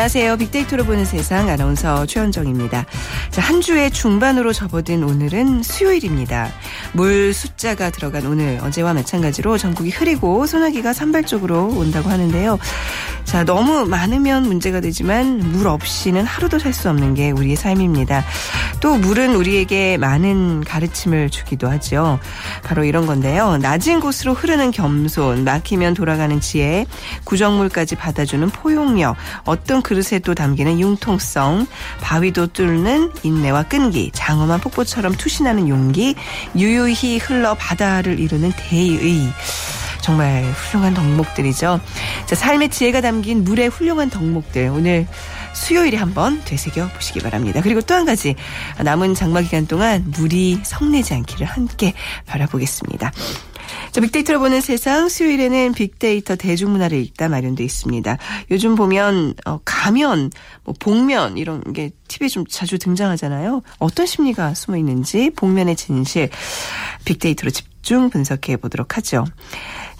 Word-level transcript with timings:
안녕하세요. 0.00 0.38
빅데이터로 0.38 0.84
보는 0.84 1.04
세상 1.04 1.50
아나운서 1.50 2.06
최현정입니다. 2.06 2.86
자, 3.28 3.42
한 3.42 3.60
주의 3.60 3.90
중반으로 3.90 4.54
접어든 4.54 5.04
오늘은 5.04 5.62
수요일입니다. 5.62 6.50
물 6.94 7.34
숫자가 7.34 7.90
들어간 7.90 8.24
오늘 8.24 8.58
어제와 8.62 8.94
마찬가지로 8.94 9.58
전국이 9.58 9.90
흐리고 9.90 10.46
소나기가 10.46 10.94
산발적으로 10.94 11.66
온다고 11.66 12.08
하는데요. 12.08 12.58
자, 13.30 13.44
너무 13.44 13.86
많으면 13.86 14.42
문제가 14.42 14.80
되지만 14.80 15.38
물 15.38 15.68
없이는 15.68 16.24
하루도 16.24 16.58
살 16.58 16.74
수 16.74 16.90
없는 16.90 17.14
게 17.14 17.30
우리의 17.30 17.54
삶입니다. 17.54 18.24
또 18.80 18.96
물은 18.96 19.36
우리에게 19.36 19.98
많은 19.98 20.64
가르침을 20.64 21.30
주기도 21.30 21.68
하죠. 21.68 22.18
바로 22.64 22.82
이런 22.82 23.06
건데요. 23.06 23.56
낮은 23.58 24.00
곳으로 24.00 24.34
흐르는 24.34 24.72
겸손, 24.72 25.44
막히면 25.44 25.94
돌아가는 25.94 26.40
지혜, 26.40 26.86
구정물까지 27.22 27.94
받아주는 27.94 28.50
포용력, 28.50 29.14
어떤 29.44 29.80
그릇에도 29.82 30.34
담기는 30.34 30.80
융통성, 30.80 31.68
바위도 32.00 32.48
뚫는 32.48 33.12
인내와 33.22 33.64
끈기, 33.64 34.10
장엄한 34.12 34.58
폭포처럼 34.60 35.14
투신하는 35.14 35.68
용기, 35.68 36.16
유유히 36.56 37.18
흘러 37.18 37.54
바다를 37.54 38.18
이루는 38.18 38.52
대의. 38.56 39.32
정말 40.10 40.42
훌륭한 40.42 40.92
덕목들이죠. 40.92 41.80
자, 42.26 42.34
삶의 42.34 42.70
지혜가 42.70 43.00
담긴 43.00 43.44
물의 43.44 43.68
훌륭한 43.68 44.10
덕목들. 44.10 44.68
오늘 44.74 45.06
수요일에 45.54 45.96
한번 45.98 46.42
되새겨 46.44 46.88
보시기 46.88 47.20
바랍니다. 47.20 47.60
그리고 47.62 47.80
또 47.80 47.94
한 47.94 48.06
가지 48.06 48.34
남은 48.82 49.14
장마 49.14 49.40
기간 49.40 49.68
동안 49.68 50.04
물이 50.08 50.62
성내지 50.64 51.14
않기를 51.14 51.46
함께 51.46 51.94
바라보겠습니다. 52.26 53.12
자, 53.92 54.00
빅데이터로 54.00 54.40
보는 54.40 54.60
세상 54.60 55.08
수요일에는 55.08 55.74
빅데이터 55.74 56.34
대중문화를 56.34 56.98
읽다 56.98 57.28
마련돼 57.28 57.62
있습니다. 57.62 58.18
요즘 58.50 58.74
보면 58.74 59.34
어, 59.46 59.60
가면, 59.64 60.32
뭐 60.64 60.74
복면 60.80 61.38
이런 61.38 61.62
게 61.72 61.90
TV에 62.08 62.28
좀 62.28 62.44
자주 62.48 62.80
등장하잖아요. 62.80 63.62
어떤 63.78 64.06
심리가 64.06 64.54
숨어 64.54 64.76
있는지 64.76 65.30
복면의 65.36 65.76
진실 65.76 66.30
빅데이터로 67.04 67.52
집중 67.52 68.10
분석해 68.10 68.56
보도록 68.56 68.96
하죠. 68.96 69.24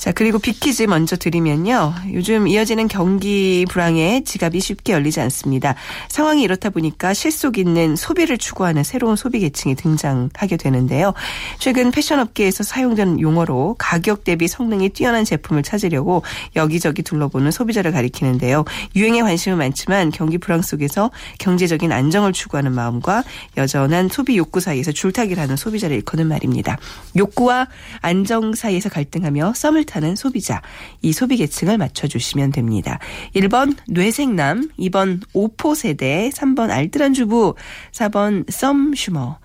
자, 0.00 0.12
그리고 0.12 0.38
빅퀴즈 0.38 0.84
먼저 0.84 1.14
드리면요. 1.14 1.92
요즘 2.14 2.48
이어지는 2.48 2.88
경기 2.88 3.66
불황에 3.68 4.24
지갑이 4.24 4.58
쉽게 4.58 4.94
열리지 4.94 5.20
않습니다. 5.20 5.74
상황이 6.08 6.42
이렇다 6.42 6.70
보니까 6.70 7.12
실속 7.12 7.58
있는 7.58 7.96
소비를 7.96 8.38
추구하는 8.38 8.82
새로운 8.82 9.16
소비 9.16 9.40
계층이 9.40 9.74
등장하게 9.74 10.56
되는데요. 10.56 11.12
최근 11.58 11.90
패션업계에서 11.90 12.64
사용된 12.64 13.20
용어로 13.20 13.76
가격 13.78 14.24
대비 14.24 14.48
성능이 14.48 14.88
뛰어난 14.88 15.26
제품을 15.26 15.62
찾으려고 15.62 16.22
여기저기 16.56 17.02
둘러보는 17.02 17.50
소비자를 17.50 17.92
가리키는데요. 17.92 18.64
유행에 18.96 19.20
관심은 19.20 19.58
많지만 19.58 20.12
경기 20.12 20.38
불황 20.38 20.62
속에서 20.62 21.10
경제적인 21.38 21.92
안정을 21.92 22.32
추구하는 22.32 22.72
마음과 22.72 23.22
여전한 23.58 24.08
소비 24.08 24.38
욕구 24.38 24.60
사이에서 24.60 24.92
줄타기를 24.92 25.42
하는 25.42 25.56
소비자를 25.56 25.94
일컫는 25.96 26.26
말입니다. 26.26 26.78
욕구와 27.18 27.68
안정 28.00 28.54
사이에서 28.54 28.88
갈등하며 28.88 29.52
썸을 29.54 29.89
타는 29.90 30.14
소비자. 30.14 30.62
이 31.02 31.12
소비 31.12 31.36
계층을 31.36 31.76
맞춰주시면 31.76 32.52
됩니다. 32.52 32.98
1번 33.34 33.76
뇌생남, 33.88 34.70
2번 34.78 35.20
오포 35.32 35.74
세대, 35.74 36.30
3번 36.32 36.70
알뜰한 36.70 37.12
주부, 37.12 37.56
4번 37.92 38.50
썸슈머. 38.50 39.38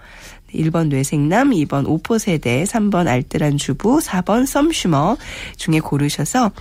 1번 0.54 0.88
뇌생남, 0.88 1.50
2번 1.50 1.88
오포 1.88 2.18
세대, 2.18 2.64
3번 2.64 3.08
알뜰한 3.08 3.58
주부, 3.58 4.00
4번 4.00 4.46
썸슈머 4.46 5.18
중에 5.58 5.80
고르셔서 5.80 6.52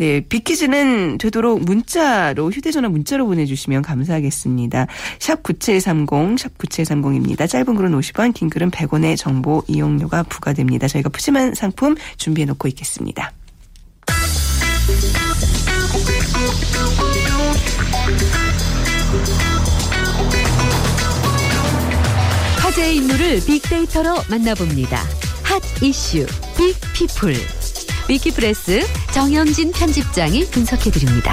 네, 0.00 0.22
빅퀴즈는 0.22 1.18
되도록 1.18 1.62
문자로 1.62 2.50
휴대전화 2.50 2.88
문자로 2.88 3.26
보내주시면 3.26 3.82
감사하겠습니다. 3.82 4.86
샵 5.18 5.42
9730, 5.42 6.38
샵 6.38 6.56
9730입니다. 6.56 7.46
짧은 7.46 7.74
글은 7.74 7.92
50원, 7.92 8.32
긴 8.32 8.48
글은 8.48 8.70
100원의 8.70 9.18
정보 9.18 9.62
이용료가 9.68 10.22
부과됩니다. 10.22 10.88
저희가 10.88 11.10
푸짐한 11.10 11.54
상품 11.54 11.96
준비해놓고 12.16 12.66
있겠습니다. 12.68 13.34
화제의 22.56 22.96
인물을 22.96 23.44
빅데이터로 23.44 24.14
만나봅니다. 24.30 25.02
핫 25.42 25.82
이슈 25.82 26.24
빅피플. 26.56 27.59
위키프레스 28.10 28.80
정영진 29.12 29.70
편집장이 29.70 30.46
분석해드립니다. 30.50 31.32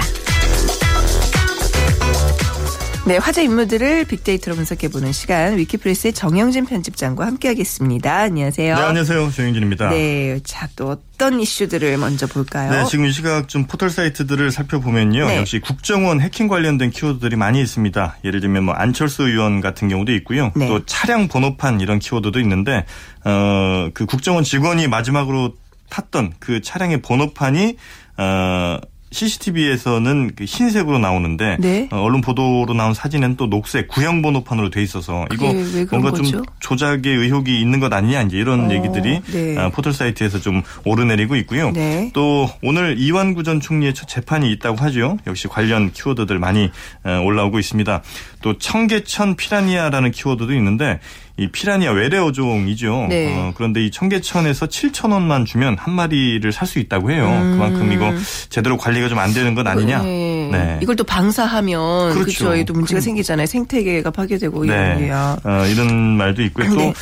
네, 3.04 3.16
화제 3.16 3.42
인물들을 3.42 4.04
빅데이터로 4.04 4.54
분석해보는 4.54 5.10
시간 5.12 5.56
위키프레스의 5.56 6.12
정영진 6.12 6.66
편집장과 6.66 7.26
함께하겠습니다. 7.26 8.14
안녕하세요. 8.14 8.76
네, 8.76 8.80
안녕하세요. 8.80 9.30
정영진입니다. 9.32 9.90
네, 9.90 10.38
자 10.44 10.68
또 10.76 10.90
어떤 10.90 11.40
이슈들을 11.40 11.96
먼저 11.98 12.28
볼까요? 12.28 12.70
네, 12.70 12.84
지금 12.84 13.06
이 13.06 13.10
시각 13.10 13.48
좀 13.48 13.64
포털 13.64 13.90
사이트들을 13.90 14.52
살펴보면요. 14.52 15.26
네. 15.26 15.36
역시 15.38 15.58
국정원 15.58 16.20
해킹 16.20 16.46
관련된 16.46 16.90
키워드들이 16.90 17.34
많이 17.34 17.60
있습니다. 17.60 18.18
예를 18.24 18.40
들면 18.40 18.62
뭐 18.62 18.74
안철수 18.74 19.24
의원 19.24 19.60
같은 19.60 19.88
경우도 19.88 20.12
있고요. 20.12 20.52
네. 20.54 20.68
또 20.68 20.86
차량 20.86 21.26
번호판 21.26 21.80
이런 21.80 21.98
키워드도 21.98 22.38
있는데 22.38 22.84
어, 23.24 23.88
그 23.92 24.06
국정원 24.06 24.44
직원이 24.44 24.86
마지막으로 24.86 25.54
탔던 25.90 26.34
그 26.38 26.60
차량의 26.60 27.02
번호판이 27.02 27.76
어 28.18 28.78
CCTV에서는 29.10 30.32
그 30.36 30.44
흰색으로 30.44 30.98
나오는데 30.98 31.56
네. 31.60 31.88
어, 31.90 32.02
언론 32.02 32.20
보도로 32.20 32.74
나온 32.74 32.94
사진은 32.94 33.36
또 33.36 33.48
녹색 33.48 33.88
구형 33.88 34.22
번호판으로 34.22 34.70
돼 34.70 34.82
있어서 34.82 35.24
이거 35.32 35.52
뭔가 35.90 36.12
좀 36.12 36.24
거죠? 36.24 36.42
조작의 36.60 37.06
의혹이 37.06 37.60
있는 37.60 37.80
것 37.80 37.92
아니냐 37.92 38.22
이제 38.22 38.36
이런 38.36 38.70
어, 38.70 38.72
얘기들이 38.72 39.20
네. 39.32 39.58
어, 39.58 39.70
포털 39.70 39.92
사이트에서 39.92 40.40
좀 40.40 40.62
오르내리고 40.84 41.36
있고요. 41.36 41.70
네. 41.70 42.10
또 42.12 42.48
오늘 42.62 42.98
이완구 42.98 43.42
전 43.42 43.60
총리의 43.60 43.94
첫 43.94 44.08
재판이 44.08 44.50
있다고 44.52 44.76
하죠. 44.76 45.18
역시 45.26 45.48
관련 45.48 45.90
키워드들 45.92 46.38
많이 46.38 46.70
어, 47.04 47.20
올라오고 47.24 47.58
있습니다. 47.58 48.02
또 48.42 48.58
청계천 48.58 49.36
피라니아라는 49.36 50.10
키워드도 50.10 50.54
있는데 50.54 51.00
이 51.38 51.46
피라니아 51.48 51.92
외래 51.92 52.18
어종이죠. 52.18 53.06
네. 53.08 53.32
어, 53.32 53.52
그런데 53.54 53.84
이 53.86 53.90
청계천에서 53.92 54.66
7천 54.66 55.12
원만 55.12 55.44
주면 55.44 55.76
한 55.78 55.94
마리를 55.94 56.50
살 56.52 56.66
수 56.66 56.78
있다고 56.80 57.10
해요. 57.12 57.28
음. 57.30 57.52
그만큼 57.52 57.92
이거 57.92 58.12
제대로 58.50 58.76
관리가 58.76 59.08
좀 59.08 59.18
안 59.18 59.32
되는 59.32 59.54
것 59.54 59.66
아니냐. 59.66 60.02
네. 60.02 60.48
네. 60.52 60.78
이걸 60.82 60.96
또 60.96 61.04
방사하면 61.04 62.12
그렇죠. 62.14 62.44
그렇죠. 62.46 62.64
또 62.66 62.72
문제가 62.74 62.98
그럼- 62.98 63.00
생기잖아요. 63.00 63.46
생태계가 63.46 64.10
파괴되고 64.10 64.64
네. 64.64 64.72
이런 64.74 64.98
게요. 64.98 65.36
어, 65.44 65.64
이런 65.66 66.16
말도 66.16 66.42
있고요. 66.42 66.68
또 66.70 66.76
네. 66.76 66.92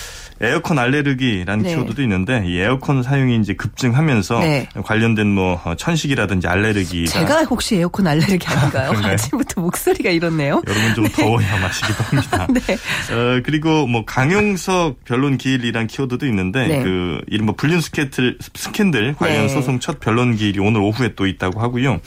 에어컨 0.40 0.78
알레르기라는 0.78 1.64
네. 1.64 1.74
키워드도 1.74 2.02
있는데 2.02 2.44
이 2.46 2.58
에어컨 2.58 3.02
사용이 3.02 3.36
이제 3.38 3.54
급증하면서 3.54 4.40
네. 4.40 4.68
관련된 4.84 5.26
뭐 5.28 5.60
어, 5.64 5.74
천식이라든지 5.74 6.46
알레르기가 6.46 7.10
제가 7.10 7.44
혹시 7.44 7.76
에어컨 7.76 8.06
알레르기 8.06 8.46
아닌가요? 8.46 8.90
그런가요? 8.90 9.14
아침부터 9.14 9.60
목소리가 9.62 10.10
이렇네요. 10.10 10.62
여러분 10.66 10.94
좀 10.94 11.08
더워야 11.16 11.58
마시기 11.58 11.92
바랍니다. 11.94 12.46
네. 12.52 12.74
어, 13.14 13.40
그리고 13.44 13.86
뭐 13.86 14.04
강용석 14.04 15.04
변론 15.04 15.38
기일이란 15.38 15.86
키워드도 15.86 16.26
있는데 16.26 16.66
네. 16.66 16.82
그 16.82 17.20
이른바 17.28 17.54
불륜 17.54 17.80
스캔들, 17.80 18.38
스캔들 18.54 19.14
관련 19.14 19.46
네. 19.46 19.48
소송 19.48 19.80
첫 19.80 20.00
변론 20.00 20.36
기일이 20.36 20.60
오늘 20.60 20.80
오후에 20.80 21.14
또 21.16 21.26
있다고 21.26 21.60
하고요. 21.60 22.00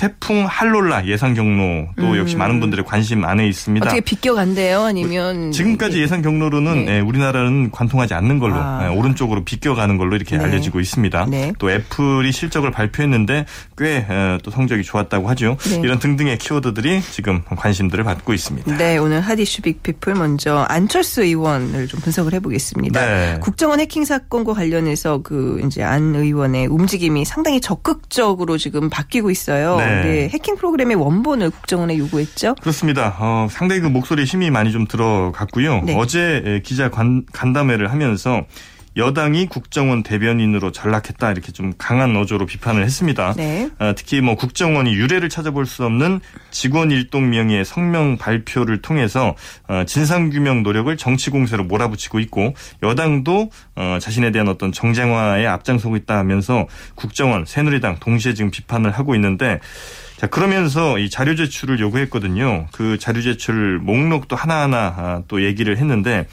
태풍 0.00 0.46
할롤라 0.46 1.04
예상 1.04 1.34
경로도 1.34 2.16
역시 2.16 2.34
많은 2.34 2.58
분들의 2.58 2.86
관심 2.86 3.22
안에 3.22 3.46
있습니다. 3.46 3.84
음. 3.84 3.86
어떻게 3.86 4.00
비껴간대요? 4.00 4.80
아니면 4.80 5.52
지금까지 5.52 6.00
예상 6.00 6.22
경로로는 6.22 6.86
네. 6.86 6.96
예, 6.96 7.00
우리나라는 7.00 7.70
관통하지 7.70 8.14
않는 8.14 8.38
걸로 8.38 8.54
아. 8.56 8.80
예, 8.84 8.88
오른쪽으로 8.88 9.44
비껴가는 9.44 9.98
걸로 9.98 10.16
이렇게 10.16 10.38
네. 10.38 10.44
알려지고 10.44 10.80
있습니다. 10.80 11.26
네. 11.28 11.52
또 11.58 11.70
애플이 11.70 12.32
실적을 12.32 12.70
발표했는데 12.70 13.44
꽤 13.76 14.06
또 14.42 14.50
성적이 14.50 14.82
좋았다고 14.84 15.28
하죠. 15.30 15.56
네. 15.70 15.80
이런 15.82 15.98
등등의 15.98 16.38
키워드들이 16.38 17.02
지금 17.02 17.42
관심들을 17.44 18.04
받고 18.04 18.32
있습니다. 18.32 18.76
네, 18.76 18.96
오늘 18.96 19.20
핫이슈 19.20 19.62
빅피플 19.62 20.14
먼저 20.14 20.64
안철수 20.68 21.22
의원을 21.22 21.86
좀 21.86 22.00
분석을 22.00 22.32
해보겠습니다. 22.34 23.00
네. 23.04 23.38
국정원 23.40 23.80
해킹 23.80 24.04
사건과 24.04 24.54
관련해서 24.54 25.22
그 25.22 25.60
이제 25.66 25.82
안 25.82 26.14
의원의 26.14 26.66
움직임이 26.66 27.24
상당히 27.24 27.60
적극적으로 27.60 28.58
지금 28.58 28.88
바뀌고 28.90 29.30
있어요. 29.30 29.76
네. 30.02 30.28
해킹 30.32 30.56
프로그램의 30.56 30.96
원본을 30.96 31.50
국정원에 31.50 31.98
요구했죠. 31.98 32.54
그렇습니다. 32.60 33.16
어, 33.18 33.46
상당히 33.50 33.80
그 33.80 33.86
목소리에 33.88 34.24
힘이 34.24 34.50
많이 34.50 34.72
좀 34.72 34.86
들어갔고요. 34.86 35.82
네. 35.82 35.94
어제 35.96 36.42
에, 36.44 36.60
기자 36.60 36.90
관- 36.90 37.24
간담회를 37.32 37.90
하면서 37.90 38.42
여당이 38.96 39.46
국정원 39.46 40.02
대변인으로 40.02 40.72
전락했다 40.72 41.30
이렇게 41.30 41.52
좀 41.52 41.72
강한 41.78 42.16
어조로 42.16 42.46
비판을 42.46 42.84
했습니다. 42.84 43.34
네. 43.36 43.70
어, 43.78 43.92
특히 43.96 44.20
뭐 44.20 44.34
국정원이 44.34 44.92
유례를 44.94 45.28
찾아볼 45.28 45.66
수 45.66 45.84
없는 45.84 46.20
직원 46.50 46.90
일동 46.90 47.30
명의의 47.30 47.64
성명 47.64 48.16
발표를 48.16 48.82
통해서 48.82 49.36
어, 49.68 49.84
진상 49.86 50.30
규명 50.30 50.62
노력을 50.62 50.94
정치 50.96 51.30
공세로 51.30 51.64
몰아붙이고 51.64 52.18
있고 52.20 52.54
여당도 52.82 53.50
어, 53.76 53.98
자신에 54.00 54.32
대한 54.32 54.48
어떤 54.48 54.72
정쟁화에 54.72 55.46
앞장서고 55.46 55.96
있다 55.96 56.18
하면서 56.18 56.66
국정원, 56.96 57.44
새누리당 57.46 57.98
동시에 58.00 58.34
지금 58.34 58.50
비판을 58.50 58.90
하고 58.90 59.14
있는데 59.14 59.60
자, 60.20 60.26
그러면서 60.26 60.98
이 60.98 61.08
자료 61.08 61.34
제출을 61.34 61.80
요구했거든요. 61.80 62.66
그 62.72 62.98
자료 62.98 63.22
제출 63.22 63.78
목록도 63.78 64.36
하나하나 64.36 64.94
아, 64.98 65.22
또 65.28 65.42
얘기를 65.42 65.78
했는데 65.78 66.26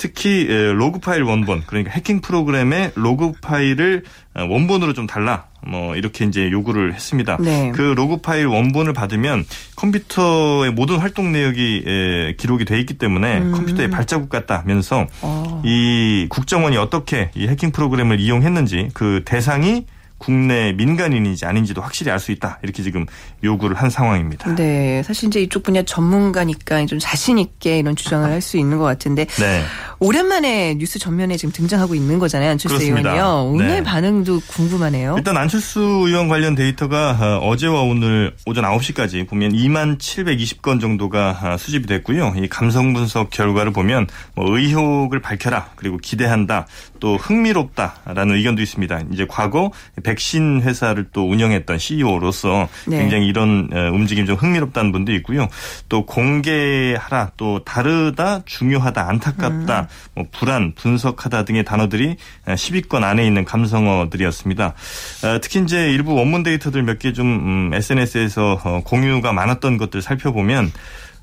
특히 0.00 0.46
로그 0.46 0.98
파일 0.98 1.22
원본 1.24 1.64
그러니까 1.66 1.92
해킹 1.92 2.22
프로그램의 2.22 2.92
로그 2.94 3.32
파일을 3.42 4.04
어, 4.32 4.46
원본으로 4.48 4.94
좀 4.94 5.06
달라 5.06 5.44
뭐 5.66 5.94
이렇게 5.94 6.24
이제 6.24 6.50
요구를 6.50 6.94
했습니다. 6.94 7.36
네. 7.38 7.70
그 7.74 7.82
로그 7.82 8.16
파일 8.16 8.46
원본을 8.46 8.94
받으면 8.94 9.44
컴퓨터의 9.76 10.72
모든 10.72 10.96
활동 10.96 11.32
내역이 11.32 12.34
기록이 12.38 12.64
돼 12.64 12.80
있기 12.80 12.94
때문에 12.94 13.40
음. 13.40 13.52
컴퓨터에 13.52 13.90
발자국 13.90 14.30
같다면서 14.30 15.06
어. 15.20 15.62
이 15.66 16.26
국정원이 16.30 16.78
어떻게 16.78 17.30
이 17.34 17.46
해킹 17.46 17.70
프로그램을 17.70 18.20
이용했는지 18.20 18.88
그 18.94 19.20
대상이 19.26 19.84
국내 20.20 20.72
민간인인지 20.72 21.46
아닌지도 21.46 21.80
확실히 21.80 22.12
알 22.12 22.20
수 22.20 22.30
있다. 22.32 22.58
이렇게 22.62 22.82
지금 22.82 23.06
요구를 23.42 23.74
한 23.74 23.88
상황입니다. 23.88 24.54
네, 24.54 25.02
사실 25.02 25.28
이제 25.28 25.40
이쪽 25.40 25.62
분야 25.62 25.82
전문가니까 25.82 26.84
좀 26.84 26.98
자신 26.98 27.38
있게 27.38 27.78
이런 27.78 27.96
주장을 27.96 28.30
할 28.30 28.40
수 28.42 28.58
있는 28.58 28.76
것 28.78 28.84
같은데 28.84 29.24
네. 29.24 29.62
오랜만에 29.98 30.74
뉴스 30.76 30.98
전면에 30.98 31.36
지금 31.36 31.52
등장하고 31.52 31.94
있는 31.94 32.18
거잖아요, 32.18 32.50
안철수 32.50 32.76
그렇습니다. 32.76 33.12
의원이요. 33.12 33.50
오늘 33.52 33.66
네. 33.68 33.82
반응도 33.82 34.40
궁금하네요. 34.48 35.14
일단 35.16 35.36
안철수 35.38 35.80
의원 35.80 36.28
관련 36.28 36.54
데이터가 36.54 37.16
어, 37.20 37.48
어제와 37.48 37.82
오늘 37.82 38.34
오전 38.46 38.64
9시까지 38.64 39.26
보면 39.28 39.52
2만 39.52 39.98
720건 39.98 40.80
정도가 40.80 41.38
아, 41.42 41.56
수집이 41.56 41.86
됐고요. 41.86 42.34
이 42.36 42.46
감성 42.48 42.92
분석 42.92 43.30
결과를 43.30 43.72
보면 43.72 44.06
뭐 44.34 44.56
의혹을 44.58 45.20
밝혀라 45.20 45.70
그리고 45.76 45.96
기대한다 45.98 46.66
또 46.98 47.16
흥미롭다라는 47.16 48.36
의견도 48.36 48.60
있습니다. 48.62 49.00
이제 49.12 49.26
과거 49.28 49.70
백신 50.10 50.62
회사를 50.62 51.06
또 51.12 51.28
운영했던 51.30 51.78
CEO로서 51.78 52.68
네. 52.86 52.98
굉장히 52.98 53.26
이런 53.28 53.68
어, 53.72 53.90
움직임 53.92 54.26
좀 54.26 54.36
흥미롭다는 54.36 54.92
분도 54.92 55.12
있고요. 55.12 55.48
또 55.88 56.04
공개하라 56.06 57.32
또 57.36 57.62
다르다 57.64 58.42
중요하다 58.44 59.08
안타깝다 59.08 59.88
뭐 60.14 60.24
불안 60.32 60.72
분석하다 60.74 61.44
등의 61.44 61.64
단어들이 61.64 62.16
10위권 62.46 63.02
안에 63.04 63.24
있는 63.26 63.44
감성어들이었습니다. 63.44 64.66
어, 64.66 65.38
특히 65.40 65.60
이제 65.60 65.90
일부 65.90 66.14
원문 66.14 66.42
데이터들 66.42 66.82
몇 66.82 66.98
개 66.98 67.10
좀 67.12 67.70
SNS에서 67.74 68.60
어, 68.64 68.82
공유가 68.84 69.32
많았던 69.32 69.78
것들 69.78 70.00
살펴보면 70.02 70.70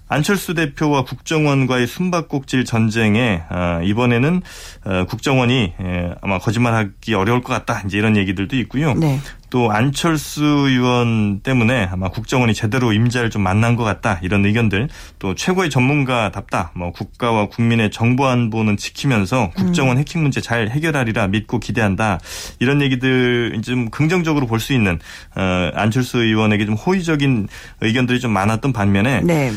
안철수 0.09 0.53
대표와 0.53 1.03
국정원과의 1.03 1.85
숨바꼭질 1.87 2.65
전쟁에 2.65 3.41
어, 3.49 3.81
이번에는 3.83 4.41
어, 4.85 5.05
국정원이 5.05 5.73
에, 5.79 6.11
아마 6.21 6.39
거짓말하기 6.39 7.13
어려울 7.13 7.41
것 7.41 7.53
같다 7.53 7.81
이제 7.85 7.97
이런 7.97 8.15
얘기들도 8.15 8.55
있고요. 8.57 8.93
네. 8.93 9.19
또 9.49 9.71
안철수 9.71 10.43
의원 10.43 11.39
때문에 11.39 11.87
아마 11.89 12.09
국정원이 12.09 12.53
제대로 12.53 12.91
임자를 12.91 13.29
좀 13.29 13.43
만난 13.43 13.77
것 13.77 13.85
같다 13.85 14.19
이런 14.21 14.45
의견들 14.45 14.89
또 15.19 15.35
최고의 15.35 15.69
전문가답다 15.69 16.71
뭐 16.75 16.91
국가와 16.91 17.47
국민의 17.47 17.91
정보 17.91 18.27
안보는 18.27 18.75
지키면서 18.75 19.51
국정원 19.55 19.99
해킹 19.99 20.21
문제 20.21 20.41
잘 20.41 20.67
해결하리라 20.69 21.27
믿고 21.27 21.59
기대한다 21.61 22.19
이런 22.59 22.81
얘기들 22.81 23.61
좀 23.63 23.89
긍정적으로 23.89 24.47
볼 24.47 24.57
수 24.59 24.73
있는 24.73 24.99
어, 25.35 25.71
안철수 25.75 26.17
의원에게 26.23 26.65
좀 26.65 26.73
호의적인 26.75 27.47
의견들이 27.81 28.19
좀 28.19 28.31
많았던 28.31 28.73
반면에 28.73 29.21
네. 29.21 29.51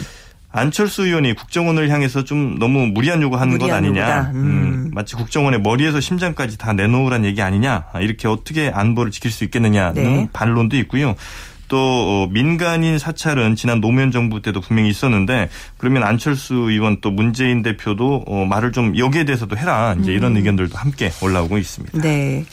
안철수 0.52 1.06
의원이 1.06 1.34
국정원을 1.34 1.88
향해서 1.90 2.24
좀 2.24 2.58
너무 2.58 2.86
무리한 2.86 3.22
요구하는 3.22 3.58
것 3.58 3.64
무리한 3.64 3.84
아니냐. 3.84 4.00
요구다. 4.02 4.30
음. 4.34 4.90
마치 4.92 5.14
국정원의 5.14 5.60
머리에서 5.60 6.00
심장까지 6.00 6.58
다 6.58 6.72
내놓으란 6.72 7.24
얘기 7.24 7.40
아니냐. 7.40 7.84
아, 7.92 8.00
이렇게 8.00 8.26
어떻게 8.26 8.68
안보를 8.68 9.12
지킬 9.12 9.30
수 9.30 9.44
있겠느냐는 9.44 10.02
네. 10.02 10.28
반론도 10.32 10.76
있고요. 10.78 11.14
또 11.68 11.78
어, 11.78 12.26
민간인 12.28 12.98
사찰은 12.98 13.54
지난 13.54 13.80
노무현 13.80 14.10
정부 14.10 14.42
때도 14.42 14.60
분명히 14.60 14.90
있었는데 14.90 15.48
그러면 15.78 16.02
안철수 16.02 16.54
의원 16.54 17.00
또 17.00 17.12
문재인 17.12 17.62
대표도 17.62 18.24
어, 18.26 18.44
말을 18.44 18.72
좀 18.72 18.98
여기에 18.98 19.24
대해서도 19.24 19.56
해라. 19.56 19.94
이제 20.00 20.12
이런 20.12 20.36
의견들도 20.36 20.76
함께 20.76 21.12
올라오고 21.22 21.58
있습니다. 21.58 21.96
음. 21.96 22.02
네. 22.02 22.44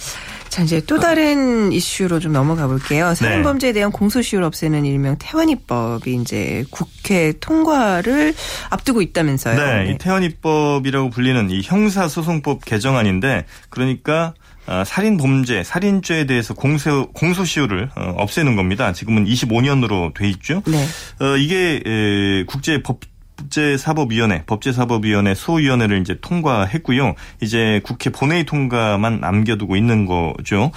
자, 0.57 0.63
이제 0.63 0.81
또 0.87 0.97
다른 0.99 1.71
이슈로 1.71 2.19
좀 2.19 2.33
넘어가 2.33 2.65
볼게요. 2.65 3.13
살인범죄에 3.13 3.73
대한 3.73 3.91
공소시효를 3.91 4.43
없애는 4.47 4.85
일명 4.85 5.15
태완이법이 5.19 6.15
이제 6.15 6.65
국회 6.71 7.31
통과를 7.39 8.33
앞두고 8.71 9.03
있다면서요. 9.03 9.55
네, 9.55 9.91
이 9.91 9.97
태연입법이라고 9.99 11.11
불리는 11.11 11.51
이 11.51 11.61
형사소송법 11.63 12.65
개정안인데 12.65 13.45
그러니까 13.69 14.33
어, 14.65 14.81
살인 14.83 15.17
범죄, 15.17 15.63
살인죄에 15.63 16.25
대해서 16.25 16.55
공소 16.55 17.11
공소시효를 17.11 17.91
어, 17.95 18.15
없애는 18.17 18.55
겁니다. 18.55 18.93
지금은 18.93 19.25
25년으로 19.25 20.11
돼 20.15 20.27
있죠. 20.29 20.63
네. 20.65 20.87
어, 21.19 21.37
이게 21.37 21.83
에, 21.85 22.45
국제 22.45 22.81
법 22.81 23.01
법제사법위원회, 23.37 24.43
법제사법위원회 24.45 25.33
소위원회를 25.35 26.01
이제 26.01 26.17
통과했고요. 26.21 27.15
이제 27.41 27.81
국회 27.83 28.09
본회의 28.09 28.43
통과만 28.45 29.19
남겨두고 29.19 29.75
있는 29.75 30.05
거죠. 30.05 30.71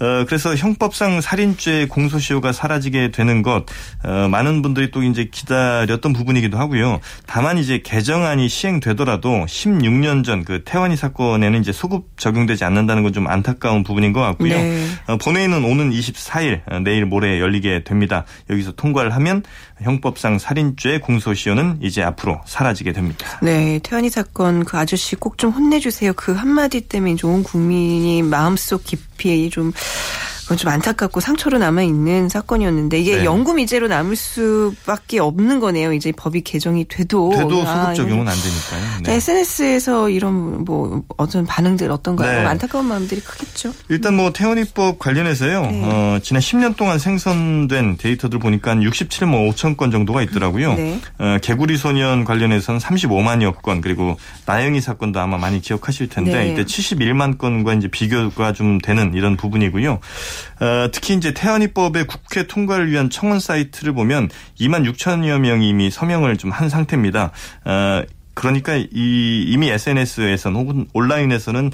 어, 0.00 0.24
그래서 0.26 0.54
형법상 0.54 1.20
살인죄 1.20 1.86
공소시효가 1.88 2.52
사라지게 2.52 3.10
되는 3.10 3.42
것, 3.42 3.64
어, 4.04 4.28
많은 4.28 4.62
분들이 4.62 4.90
또 4.90 5.02
이제 5.02 5.28
기다렸던 5.30 6.12
부분이기도 6.12 6.58
하고요. 6.58 7.00
다만 7.26 7.58
이제 7.58 7.80
개정안이 7.82 8.48
시행되더라도 8.48 9.46
16년 9.46 10.24
전 10.24 10.42
그 10.44 10.62
태완이 10.64 10.96
사건에는 10.96 11.60
이제 11.60 11.70
소급 11.72 12.18
적용되지 12.18 12.64
않는다는 12.64 13.02
건 13.04 13.12
좀 13.12 13.26
안타까운 13.28 13.82
부분인 13.82 14.14
것 14.14 14.22
같고요. 14.22 14.54
네. 14.54 14.86
어, 15.06 15.18
본회의는 15.18 15.64
오는 15.64 15.90
24일 15.90 16.62
어, 16.66 16.78
내일 16.80 17.04
모레 17.04 17.40
열리게 17.40 17.84
됩니다. 17.84 18.24
여기서 18.48 18.72
통과를 18.72 19.14
하면 19.14 19.42
형법상 19.82 20.38
살인죄 20.38 21.00
공소시효는 21.00 21.78
이제 21.82 22.02
앞으로 22.02 22.40
사라지게 22.46 22.92
됩니다. 22.92 23.38
네, 23.42 23.78
태환이 23.82 24.10
사건 24.10 24.64
그 24.64 24.76
아저씨 24.78 25.16
꼭 25.16 25.32
좀 25.38 25.50
혼내주세요. 25.50 26.12
그 26.14 26.32
한마디 26.32 26.82
때문에 26.82 27.16
온 27.24 27.42
국민이 27.42 28.22
마음속 28.22 28.84
깊이 28.84 29.50
좀 29.50 29.72
그건 30.42 30.56
좀 30.56 30.70
안타깝고 30.70 31.20
상처로 31.20 31.58
남아 31.58 31.82
있는 31.82 32.28
사건이었는데 32.28 32.98
이게 32.98 33.16
네. 33.22 33.54
미제로 33.54 33.86
남을 33.86 34.16
수밖에 34.16 35.18
없는 35.18 35.60
거네요. 35.60 35.92
이제 35.92 36.12
법이 36.12 36.42
개정이 36.42 36.86
돼도 36.88 37.30
돼도 37.30 37.62
아, 37.62 37.82
소급 37.82 37.94
적용은 37.96 38.26
안 38.28 38.34
되니까요. 38.34 39.02
자, 39.04 39.12
네. 39.12 39.14
SNS에서 39.14 40.08
이런 40.08 40.64
뭐 40.64 41.02
어떤 41.16 41.46
반응들 41.46 41.90
어떤가요? 41.90 42.40
네. 42.40 42.46
안타까운 42.46 42.86
마음들이 42.86 43.20
크겠죠. 43.20 43.72
일단 43.88 44.16
뭐 44.16 44.32
태원입법 44.32 44.98
관련해서요. 44.98 45.62
네. 45.62 45.82
어, 45.84 46.18
지난 46.22 46.40
10년 46.40 46.76
동안 46.76 46.98
생성된 46.98 47.98
데이터들 47.98 48.38
보니까 48.38 48.72
한 48.72 48.80
67만 48.80 49.52
5천 49.52 49.76
건 49.76 49.90
정도가 49.90 50.22
있더라고요. 50.22 50.74
네. 50.74 51.00
어, 51.18 51.38
개구리 51.42 51.76
소년 51.76 52.24
관련해서는 52.24 52.80
35만여 52.80 53.62
건 53.62 53.80
그리고 53.80 54.16
나영이 54.46 54.80
사건도 54.80 55.20
아마 55.20 55.38
많이 55.38 55.60
기억하실 55.60 56.08
텐데 56.08 56.32
네. 56.32 56.52
이때 56.52 56.64
71만 56.64 57.38
건과 57.38 57.74
이제 57.74 57.88
비교가 57.88 58.52
좀 58.52 58.78
되는 58.80 59.14
이런 59.14 59.36
부분이고요. 59.36 60.00
어, 60.60 60.88
특히 60.92 61.14
이제 61.14 61.34
태연입법의 61.34 62.06
국회 62.06 62.46
통과를 62.46 62.90
위한 62.90 63.10
청원 63.10 63.40
사이트를 63.40 63.92
보면 63.92 64.28
2만 64.60 64.88
6천여 64.90 65.40
명이 65.40 65.68
이미 65.68 65.90
서명을 65.90 66.36
좀 66.36 66.52
한 66.52 66.68
상태입니다. 66.68 67.30
어, 67.64 68.02
그러니까 68.34 68.76
이 68.76 69.44
이미 69.46 69.68
SNS에서는 69.70 70.58
혹은 70.58 70.86
온라인에서는 70.92 71.70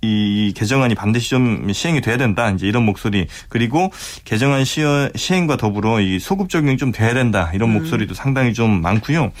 이 0.00 0.52
개정안이 0.56 0.94
반드시 0.94 1.30
좀 1.30 1.72
시행이 1.72 2.00
돼야 2.00 2.16
된다. 2.16 2.50
이제 2.50 2.66
이런 2.66 2.84
목소리. 2.84 3.26
그리고 3.48 3.92
개정안 4.24 4.64
시어, 4.64 5.10
시행과 5.14 5.56
더불어 5.56 6.00
이 6.00 6.18
소급 6.18 6.48
적용이 6.48 6.76
좀 6.76 6.90
돼야 6.92 7.14
된다. 7.14 7.50
이런 7.54 7.72
목소리도 7.72 8.14
상당히 8.14 8.52
좀 8.52 8.82
많고요. 8.82 9.32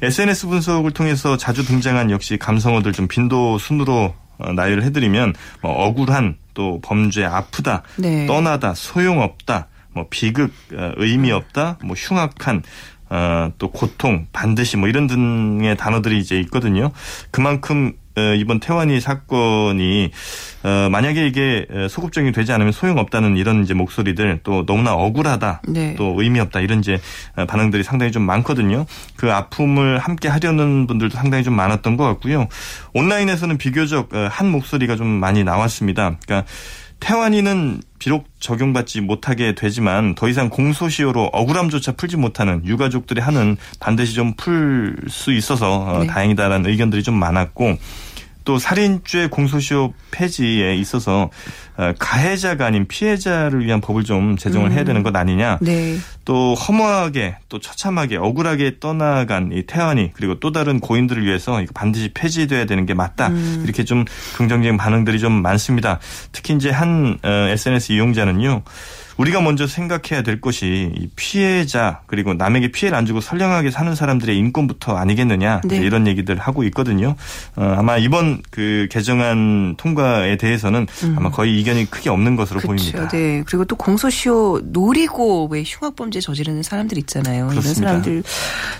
SNS 0.00 0.46
분석을 0.46 0.92
통해서 0.92 1.36
자주 1.36 1.64
등장한 1.64 2.10
역시 2.10 2.38
감성어들 2.38 2.92
좀 2.92 3.08
빈도 3.08 3.58
순으로 3.58 4.14
어, 4.38 4.52
나열을 4.52 4.84
해드리면 4.84 5.34
뭐 5.60 5.72
억울한 5.72 6.36
또 6.58 6.80
범죄 6.82 7.24
아프다 7.24 7.84
네. 7.98 8.26
떠나다 8.26 8.74
소용없다 8.74 9.68
뭐 9.92 10.06
비극 10.10 10.52
어, 10.74 10.90
의미 10.96 11.30
없다 11.30 11.78
뭐 11.84 11.94
흉악한 11.96 12.64
어, 13.10 13.52
또 13.58 13.70
고통 13.70 14.26
반드시 14.32 14.76
뭐 14.76 14.88
이런 14.88 15.06
등의 15.06 15.76
단어들이 15.76 16.18
이제 16.18 16.40
있거든요. 16.40 16.90
그만큼 17.30 17.92
어, 17.92 18.07
이번 18.38 18.60
태완이 18.60 19.00
사건이 19.00 20.10
어, 20.64 20.88
만약에 20.90 21.26
이게 21.26 21.66
소급적이 21.88 22.32
되지 22.32 22.52
않으면 22.52 22.72
소용없다는 22.72 23.36
이런 23.36 23.62
이제 23.62 23.74
목소리들 23.74 24.40
또 24.42 24.66
너무나 24.66 24.94
억울하다 24.94 25.62
네. 25.68 25.94
또 25.96 26.14
의미 26.18 26.40
없다 26.40 26.60
이런 26.60 26.80
이제 26.80 27.00
반응들이 27.34 27.82
상당히 27.82 28.12
좀 28.12 28.22
많거든요. 28.22 28.86
그 29.16 29.32
아픔을 29.32 29.98
함께 29.98 30.28
하려는 30.28 30.86
분들도 30.86 31.16
상당히 31.16 31.44
좀 31.44 31.54
많았던 31.54 31.96
것 31.96 32.04
같고요. 32.04 32.48
온라인에서는 32.94 33.58
비교적 33.58 34.10
한 34.12 34.50
목소리가 34.50 34.96
좀 34.96 35.06
많이 35.06 35.44
나왔습니다. 35.44 36.16
그러니까 36.26 36.48
태완이는 37.00 37.80
비록 38.00 38.26
적용받지 38.40 39.00
못하게 39.00 39.54
되지만 39.54 40.16
더 40.16 40.28
이상 40.28 40.48
공소시효로 40.48 41.30
억울함조차 41.32 41.92
풀지 41.92 42.16
못하는 42.16 42.60
유가족들이 42.64 43.20
하는 43.20 43.56
반드시 43.78 44.14
좀 44.14 44.34
풀 44.36 44.96
수 45.08 45.32
있어서 45.32 45.98
네. 46.00 46.06
다행이다라는 46.06 46.68
의견들이 46.68 47.02
좀 47.02 47.14
많았고 47.14 47.78
또 48.48 48.58
살인죄 48.58 49.26
공소시효 49.26 49.92
폐지에 50.10 50.74
있어서 50.76 51.28
어, 51.76 51.92
가해자가 51.98 52.64
아닌 52.64 52.88
피해자를 52.88 53.62
위한 53.62 53.82
법을 53.82 54.04
좀 54.04 54.38
제정을 54.38 54.72
해야 54.72 54.80
음. 54.80 54.84
되는 54.86 55.02
것 55.02 55.14
아니냐. 55.14 55.58
네. 55.60 55.98
또 56.24 56.54
허무하게 56.54 57.36
또 57.50 57.60
처참하게 57.60 58.16
억울하게 58.16 58.78
떠나간 58.80 59.50
이 59.52 59.64
태안이 59.64 60.12
그리고 60.14 60.40
또 60.40 60.50
다른 60.50 60.80
고인들을 60.80 61.26
위해서 61.26 61.60
이거 61.60 61.72
반드시 61.74 62.10
폐지돼야 62.14 62.64
되는 62.64 62.86
게 62.86 62.94
맞다. 62.94 63.28
음. 63.28 63.60
이렇게 63.64 63.84
좀 63.84 64.06
긍정적인 64.38 64.78
반응들이 64.78 65.18
좀 65.18 65.42
많습니다. 65.42 65.98
특히 66.32 66.54
이제 66.54 66.70
한 66.70 67.18
SNS 67.22 67.92
어, 67.92 67.94
이용자는요. 67.96 68.62
우리가 69.18 69.40
먼저 69.40 69.66
생각해야 69.66 70.22
될 70.22 70.40
것이 70.40 71.10
피해자 71.16 72.00
그리고 72.06 72.34
남에게 72.34 72.70
피해를 72.70 72.96
안 72.96 73.04
주고 73.04 73.20
선량하게 73.20 73.70
사는 73.70 73.94
사람들의 73.94 74.36
인권부터 74.36 74.96
아니겠느냐 74.96 75.60
네. 75.64 75.78
이런 75.78 76.06
얘기들 76.06 76.38
하고 76.38 76.62
있거든요. 76.64 77.16
어, 77.56 77.74
아마 77.76 77.98
이번 77.98 78.40
그 78.50 78.86
개정안 78.90 79.74
통과에 79.76 80.36
대해서는 80.36 80.86
음. 81.02 81.14
아마 81.18 81.30
거의 81.30 81.60
이견이 81.60 81.90
크게 81.90 82.10
없는 82.10 82.36
것으로 82.36 82.60
그렇죠. 82.60 82.92
보입니다. 82.92 83.08
네. 83.08 83.42
그리고 83.44 83.64
또 83.64 83.74
공소시효 83.74 84.60
노리고 84.64 85.48
왜 85.50 85.64
흉악범죄 85.66 86.20
저지르는 86.20 86.62
사람들 86.62 86.96
있잖아요. 86.98 87.48
그렇습니다. 87.48 87.80
이런 87.80 88.02
사람들 88.02 88.22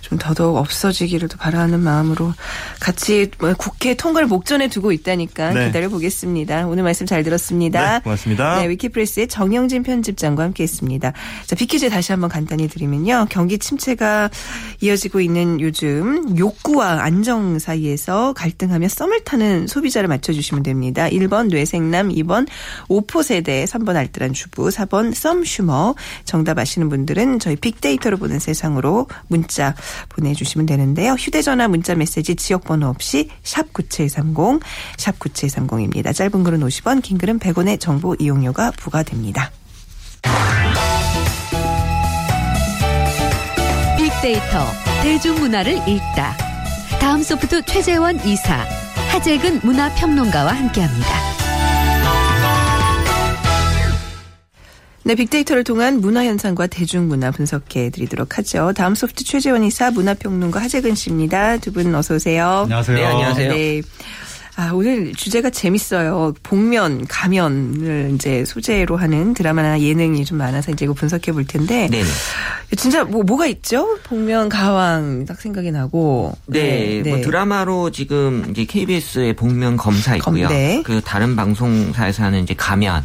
좀 0.02 0.18
더더욱 0.18 0.56
없어지기를 0.56 1.28
바라는 1.36 1.80
마음으로 1.80 2.32
같이 2.80 3.28
뭐 3.38 3.52
국회 3.54 3.94
통과를 3.94 4.28
목전에 4.28 4.68
두고 4.68 4.92
있다니까 4.92 5.50
네. 5.50 5.66
기다려 5.66 5.88
보겠습니다. 5.88 6.68
오늘 6.68 6.84
말씀 6.84 7.06
잘 7.06 7.24
들었습니다. 7.24 7.98
네, 7.98 8.00
고맙습니다. 8.04 8.60
네, 8.60 8.68
위키프레스의 8.68 9.26
정영진 9.26 9.82
편집장 9.82 10.27
기자과 10.28 10.44
함께했습니다. 10.44 11.12
자, 11.46 11.56
빅퀴즈 11.56 11.88
다시 11.90 12.12
한번 12.12 12.30
간단히 12.30 12.68
드리면요. 12.68 13.26
경기 13.30 13.58
침체가 13.58 14.30
이어지고 14.80 15.20
있는 15.20 15.60
요즘 15.60 16.36
욕구와 16.36 17.02
안정 17.02 17.58
사이에서 17.58 18.32
갈등하며 18.34 18.88
썸을 18.88 19.24
타는 19.24 19.66
소비자를 19.66 20.08
맞춰주시면 20.08 20.62
됩니다. 20.62 21.08
1번 21.08 21.48
뇌섹남, 21.48 22.10
2번 22.10 22.46
오포 22.88 23.22
세대, 23.22 23.64
3번 23.64 23.96
알뜰한 23.96 24.32
주부, 24.32 24.68
4번 24.68 25.14
썸슈머. 25.14 25.94
정답 26.24 26.58
아시는 26.58 26.88
분들은 26.88 27.38
저희 27.38 27.56
빅데이터로 27.56 28.16
보는 28.16 28.38
세상으로 28.38 29.08
문자 29.28 29.74
보내주시면 30.10 30.66
되는데요. 30.66 31.12
휴대전화 31.12 31.68
문자 31.68 31.94
메시지 31.94 32.34
지역번호 32.34 32.88
없이 32.88 33.28
샵 33.42 33.72
9730, 33.72 34.60
샵 34.96 35.18
9730입니다. 35.18 36.14
짧은 36.14 36.44
글은 36.44 36.60
50원, 36.60 37.02
긴 37.02 37.18
글은 37.18 37.38
100원의 37.38 37.80
정보 37.80 38.14
이용료가 38.18 38.72
부과됩니다. 38.72 39.50
빅데이터 43.96 44.66
대중문화를 45.02 45.74
읽다. 45.88 46.36
다음 47.00 47.22
소프트 47.22 47.62
최재원 47.64 48.16
이사, 48.26 48.66
하재근 49.10 49.60
문화평론가와 49.62 50.52
함께합니다. 50.52 51.28
네, 55.04 55.14
빅데이터를 55.14 55.64
통한 55.64 56.00
문화 56.00 56.24
현상과 56.24 56.66
대중문화 56.66 57.30
분석해 57.30 57.88
드리도록 57.90 58.36
하죠. 58.38 58.72
다음 58.76 58.94
소프트 58.94 59.24
최재원 59.24 59.64
이사, 59.64 59.90
문화평론가 59.90 60.60
하재근 60.60 60.94
씨입니다. 60.94 61.56
두 61.58 61.72
분 61.72 61.94
어서 61.94 62.14
오세요. 62.16 62.62
안녕하세요. 62.64 62.96
네, 62.98 63.04
안녕하세요. 63.06 63.52
네. 63.52 63.82
아, 64.60 64.72
오늘 64.74 65.14
주제가 65.14 65.50
재밌어요. 65.50 66.34
복면, 66.42 67.06
가면을 67.06 68.10
이제 68.16 68.44
소재로 68.44 68.96
하는 68.96 69.32
드라마나 69.32 69.80
예능이 69.80 70.24
좀 70.24 70.38
많아서 70.38 70.72
이제 70.72 70.84
이거 70.84 70.94
분석해 70.94 71.30
볼 71.30 71.46
텐데. 71.46 71.86
네. 71.88 72.02
진짜 72.76 73.04
뭐, 73.04 73.22
뭐가 73.22 73.46
있죠? 73.46 73.86
복면, 74.02 74.48
가왕 74.48 75.26
딱 75.26 75.40
생각이 75.40 75.70
나고. 75.70 76.36
네. 76.46 76.60
네. 76.60 77.02
네. 77.04 77.10
뭐 77.10 77.20
드라마로 77.20 77.92
지금 77.92 78.46
이제 78.50 78.64
KBS의 78.64 79.36
복면 79.36 79.76
검사 79.76 80.16
있고요. 80.16 80.48
네. 80.48 80.82
그 80.84 81.00
다른 81.04 81.36
방송사에서 81.36 82.24
하는 82.24 82.42
이제 82.42 82.54
가면. 82.54 83.04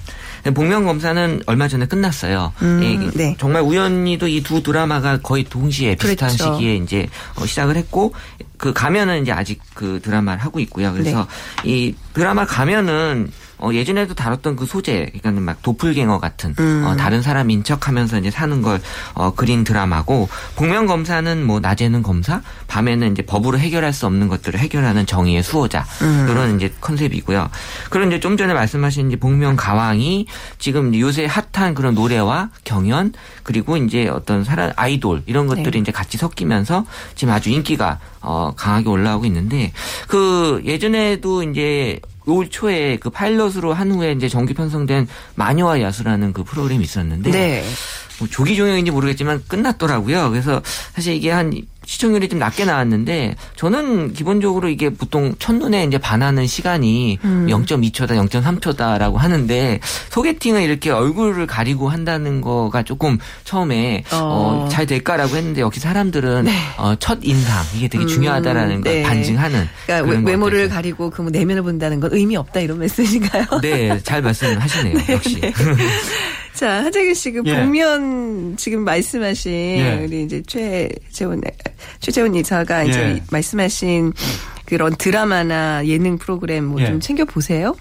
복면 0.56 0.86
검사는 0.86 1.40
얼마 1.46 1.68
전에 1.68 1.86
끝났어요. 1.86 2.52
음, 2.64 2.82
예, 2.84 3.18
네. 3.18 3.36
정말 3.40 3.62
우연히도 3.62 4.28
이 4.28 4.42
두 4.44 4.62
드라마가 4.64 5.20
거의 5.22 5.44
동시에 5.46 5.96
비슷한 5.96 6.30
그렇죠. 6.36 6.56
시기에 6.56 6.76
이제 6.78 7.08
어, 7.36 7.46
시작을 7.46 7.78
했고 7.78 8.14
그 8.64 8.72
가면은 8.72 9.24
이제 9.24 9.34
아직 9.34 9.62
그 9.74 10.00
드라마를 10.02 10.42
하고 10.42 10.58
있고요. 10.62 10.94
그래서 10.94 11.28
네. 11.66 11.70
이 11.70 11.96
드라마 12.14 12.46
가면은 12.46 13.30
어, 13.64 13.74
예전에도 13.74 14.14
다뤘던 14.14 14.58
그 14.58 14.66
소재, 14.66 15.10
그러니까 15.22 15.42
막 15.42 15.62
도플갱어 15.62 16.20
같은 16.20 16.54
음. 16.60 16.84
어, 16.86 16.98
다른 16.98 17.22
사람인 17.22 17.64
척하면서 17.64 18.20
이제 18.20 18.30
사는 18.30 18.62
걸 18.62 18.82
어, 19.14 19.34
그린 19.34 19.64
드라마고 19.64 20.28
복면 20.58 20.86
검사는 20.86 21.46
뭐 21.46 21.62
낮에는 21.62 22.04
검사, 22.04 22.42
밤에는 22.68 23.14
이제 23.14 23.22
법으로 23.22 23.58
해결할 23.58 23.94
수 23.94 24.06
없는 24.06 24.28
것들을 24.28 24.60
해결하는 24.60 25.06
정의의 25.06 25.44
수호자 25.44 25.86
음. 26.02 26.26
그런 26.28 26.58
이제 26.58 26.74
컨셉이고요. 26.82 27.50
그런 27.90 28.10
이제 28.10 28.20
좀 28.20 28.36
전에 28.36 28.54
말씀하신 28.54 29.08
이제 29.08 29.16
복면 29.16 29.56
가왕이 29.56 30.28
지금 30.60 30.94
요새 31.00 31.26
핫한 31.26 31.74
그런 31.74 31.96
노래와 31.96 32.50
경연 32.66 33.14
그리고 33.44 33.78
이제 33.78 34.10
어떤 34.10 34.44
사람 34.44 34.74
아이돌 34.76 35.24
이런 35.26 35.48
것들이 35.48 35.72
네. 35.72 35.80
이제 35.80 35.92
같이 35.94 36.18
섞이면서 36.18 36.86
지금 37.16 37.34
아주 37.34 37.50
인기가 37.50 38.00
어, 38.20 38.54
강하게 38.58 38.90
올라오고 38.90 39.26
있는데 39.26 39.72
그 40.08 40.62
예전에도 40.66 41.44
이제 41.44 42.02
올 42.26 42.50
초에 42.50 42.98
그 42.98 43.10
파일럿으로 43.10 43.74
한 43.74 43.92
후에 43.92 44.14
이제 44.14 44.30
정기 44.30 44.54
편성된 44.54 45.08
마녀와 45.36 45.82
야수라는 45.82 46.34
그 46.34 46.44
프로그램이 46.44 46.84
있었는데 46.84 47.32
네. 47.32 47.64
뭐 48.20 48.28
조기 48.28 48.56
종영인지 48.56 48.92
모르겠지만 48.92 49.44
끝났더라고요. 49.48 50.30
그래서 50.30 50.62
사실 50.94 51.16
이게 51.16 51.32
한 51.32 51.54
시청률이 51.86 52.30
좀 52.30 52.40
낮게 52.40 52.66
나왔는데 52.66 53.36
저는 53.56 54.14
기본적으로 54.14 54.70
이게 54.70 54.90
보통 54.90 55.34
첫눈에 55.40 55.84
이제 55.86 55.98
반하는 55.98 56.46
시간이 56.48 57.18
음. 57.24 57.48
0.2초다, 57.50 58.12
0.3초다라고 58.30 59.16
하는데 59.16 59.80
소개팅을 60.10 60.62
이렇게 60.62 60.92
얼굴을 60.92 61.48
가리고 61.48 61.90
한다는 61.90 62.42
거가 62.42 62.84
조금 62.84 63.18
처음에 63.44 64.04
어. 64.12 64.18
어, 64.66 64.70
잘 64.70 64.86
될까라고 64.86 65.36
했는데 65.36 65.62
역시 65.62 65.80
사람들은 65.80 66.44
네. 66.46 66.52
어, 66.78 66.96
첫 67.00 67.20
인상 67.24 67.64
이게 67.76 67.88
되게 67.88 68.04
음. 68.04 68.08
중요하다라는 68.08 68.82
걸 68.82 68.94
네. 68.94 69.04
반증하는 69.04 69.68
그러니까 69.86 70.22
외 70.30 70.38
모를 70.38 70.70
가리고 70.70 71.10
그 71.10 71.24
뭐 71.24 71.32
내면을 71.32 71.64
본다는 71.64 72.02
건 72.02 72.10
의미 72.14 72.36
없다 72.36 72.60
이런 72.60 72.80
메시지인가요? 72.84 73.46
네, 73.62 73.98
잘 74.04 74.22
말씀하시네요. 74.22 74.98
네, 75.08 75.14
역시. 75.14 75.40
네. 76.54 76.60
자, 76.60 76.84
하재근 76.84 77.14
씨, 77.14 77.32
그 77.32 77.42
예. 77.46 77.56
복면 77.60 78.56
지금 78.58 78.84
말씀하신 78.84 79.52
예. 79.52 80.06
우리 80.06 80.24
이제 80.24 80.42
최재원, 80.46 81.42
최재원 82.00 82.36
이사가 82.36 82.84
이제 82.84 83.00
예. 83.00 83.24
말씀하신 83.32 84.14
그런 84.66 84.96
드라마나 84.96 85.86
예능 85.86 86.18
프로그램 86.18 86.66
뭐좀 86.66 86.96
예. 86.96 87.00
챙겨 87.00 87.26
보세요. 87.26 87.76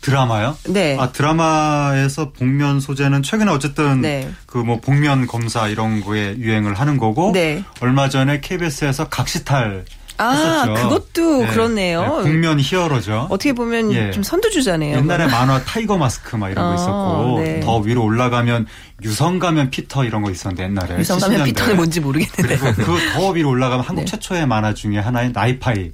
드라마요? 0.00 0.56
네. 0.68 0.96
아 0.98 1.12
드라마에서 1.12 2.32
복면 2.32 2.80
소재는 2.80 3.22
최근에 3.22 3.50
어쨌든 3.50 4.00
네. 4.00 4.28
그뭐 4.46 4.80
복면 4.80 5.28
검사 5.28 5.68
이런 5.68 6.00
거에 6.00 6.36
유행을 6.36 6.74
하는 6.74 6.96
거고 6.96 7.30
네. 7.32 7.62
얼마 7.80 8.08
전에 8.08 8.40
KBS에서 8.40 9.08
각시탈 9.08 9.84
아, 10.18 10.30
했었죠. 10.30 10.74
그것도 10.88 11.42
네. 11.42 11.46
그렇네요. 11.48 12.00
네, 12.18 12.30
복면 12.30 12.60
히어로죠. 12.60 13.26
어떻게 13.30 13.52
보면 13.52 13.92
예. 13.92 14.10
좀 14.10 14.22
선두주자네요. 14.22 14.98
옛날에 14.98 15.26
만화 15.26 15.62
타이거 15.64 15.96
마스크 15.98 16.36
막 16.36 16.50
이런 16.50 16.64
거 16.64 16.70
아, 16.72 16.74
있었고 16.74 17.40
네. 17.40 17.60
더 17.60 17.78
위로 17.78 18.04
올라가면 18.04 18.66
유성 19.02 19.38
가면 19.38 19.70
피터 19.70 20.04
이런 20.04 20.22
거 20.22 20.30
있었는데 20.30 20.64
옛날에 20.64 20.98
유성 20.98 21.18
가면 21.18 21.44
피터는 21.44 21.76
뭔지 21.76 22.00
모르겠는데. 22.00 22.58
그리고 22.58 22.72
그 22.92 23.12
더 23.14 23.30
위로 23.30 23.48
올라가면 23.50 23.84
한국 23.84 24.02
네. 24.04 24.10
최초의 24.10 24.46
만화 24.46 24.74
중에 24.74 24.98
하나인 24.98 25.32
라이파이. 25.32 25.90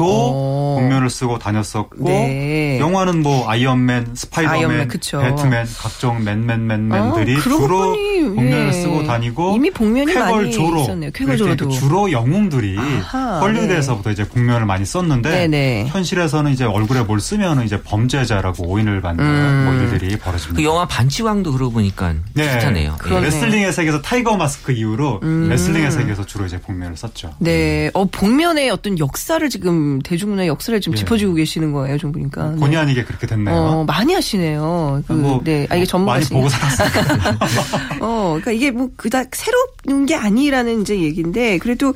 도 0.00 0.06
어. 0.06 0.76
복면을 0.80 1.10
쓰고 1.10 1.38
다녔었고 1.38 2.08
네. 2.08 2.78
영화는 2.80 3.22
뭐 3.22 3.46
아이언맨, 3.50 4.14
스파이더맨, 4.14 4.58
아이언맨, 4.58 4.88
배트맨 4.88 5.66
각종 5.78 6.24
맨맨맨맨들이 6.24 7.36
아, 7.36 7.40
주로 7.40 7.68
복면을 7.68 8.70
네. 8.70 8.72
쓰고 8.72 9.04
다니고 9.04 9.56
이미 9.56 9.70
복면이 9.70 10.14
많이 10.14 10.52
조로, 10.52 10.80
있었네요. 10.80 11.10
쾌걸조로도 11.12 11.68
그 11.68 11.74
주로 11.74 12.10
영웅들이 12.10 12.78
아하, 12.78 13.40
헐리우드에서부터 13.40 14.08
네. 14.08 14.12
이제 14.14 14.26
복면을 14.26 14.64
많이 14.64 14.86
썼는데 14.86 15.28
네네. 15.28 15.48
네. 15.48 15.86
현실에서는 15.88 16.50
이제 16.52 16.64
얼굴에 16.64 17.02
뭘 17.02 17.20
쓰면 17.20 17.66
이제 17.66 17.82
범죄자라고 17.82 18.68
오인을 18.68 19.02
받는 19.02 19.22
음. 19.22 19.64
뭐 19.66 19.74
일들이 19.74 20.16
벌어집니다. 20.16 20.56
그 20.56 20.64
영화 20.64 20.86
반칙왕도 20.86 21.52
그러고 21.52 21.72
보니까 21.72 22.14
네. 22.32 22.44
비슷하네요. 22.44 22.96
네. 23.06 23.20
레슬링의 23.20 23.72
세계에서 23.74 24.00
타이거 24.00 24.38
마스크 24.38 24.72
이후로 24.72 25.20
음. 25.24 25.48
레슬링의 25.50 25.90
세계에서 25.90 26.24
주로 26.24 26.46
이제 26.46 26.58
복면을 26.58 26.96
썼죠. 26.96 27.34
네, 27.38 27.90
어 27.92 28.06
복면의 28.06 28.70
어떤 28.70 28.98
역사를 28.98 29.46
지금 29.50 29.89
대중문화 29.98 30.46
역사를 30.46 30.80
좀 30.80 30.94
예. 30.94 30.98
짚어주고 30.98 31.34
계시는 31.34 31.72
거예요, 31.72 31.98
좀 31.98 32.12
보니까. 32.12 32.52
본의 32.52 32.78
아니게 32.78 33.04
그렇게 33.04 33.26
됐네요. 33.26 33.54
어, 33.54 33.84
많이 33.84 34.14
하시네요. 34.14 35.02
그, 35.06 35.12
뭐, 35.12 35.40
네, 35.42 35.66
아, 35.70 35.76
이게 35.76 35.84
전문가 35.84 36.12
많이 36.14 36.24
보고 36.26 36.48
살았어요. 36.48 36.88
어, 38.00 38.38
그러니까 38.40 38.52
이게 38.52 38.70
뭐 38.70 38.88
그닥 38.96 39.30
새로운 39.34 40.06
게 40.06 40.14
아니라는 40.14 40.82
이제 40.82 41.00
얘기인데 41.00 41.58
그래도 41.58 41.92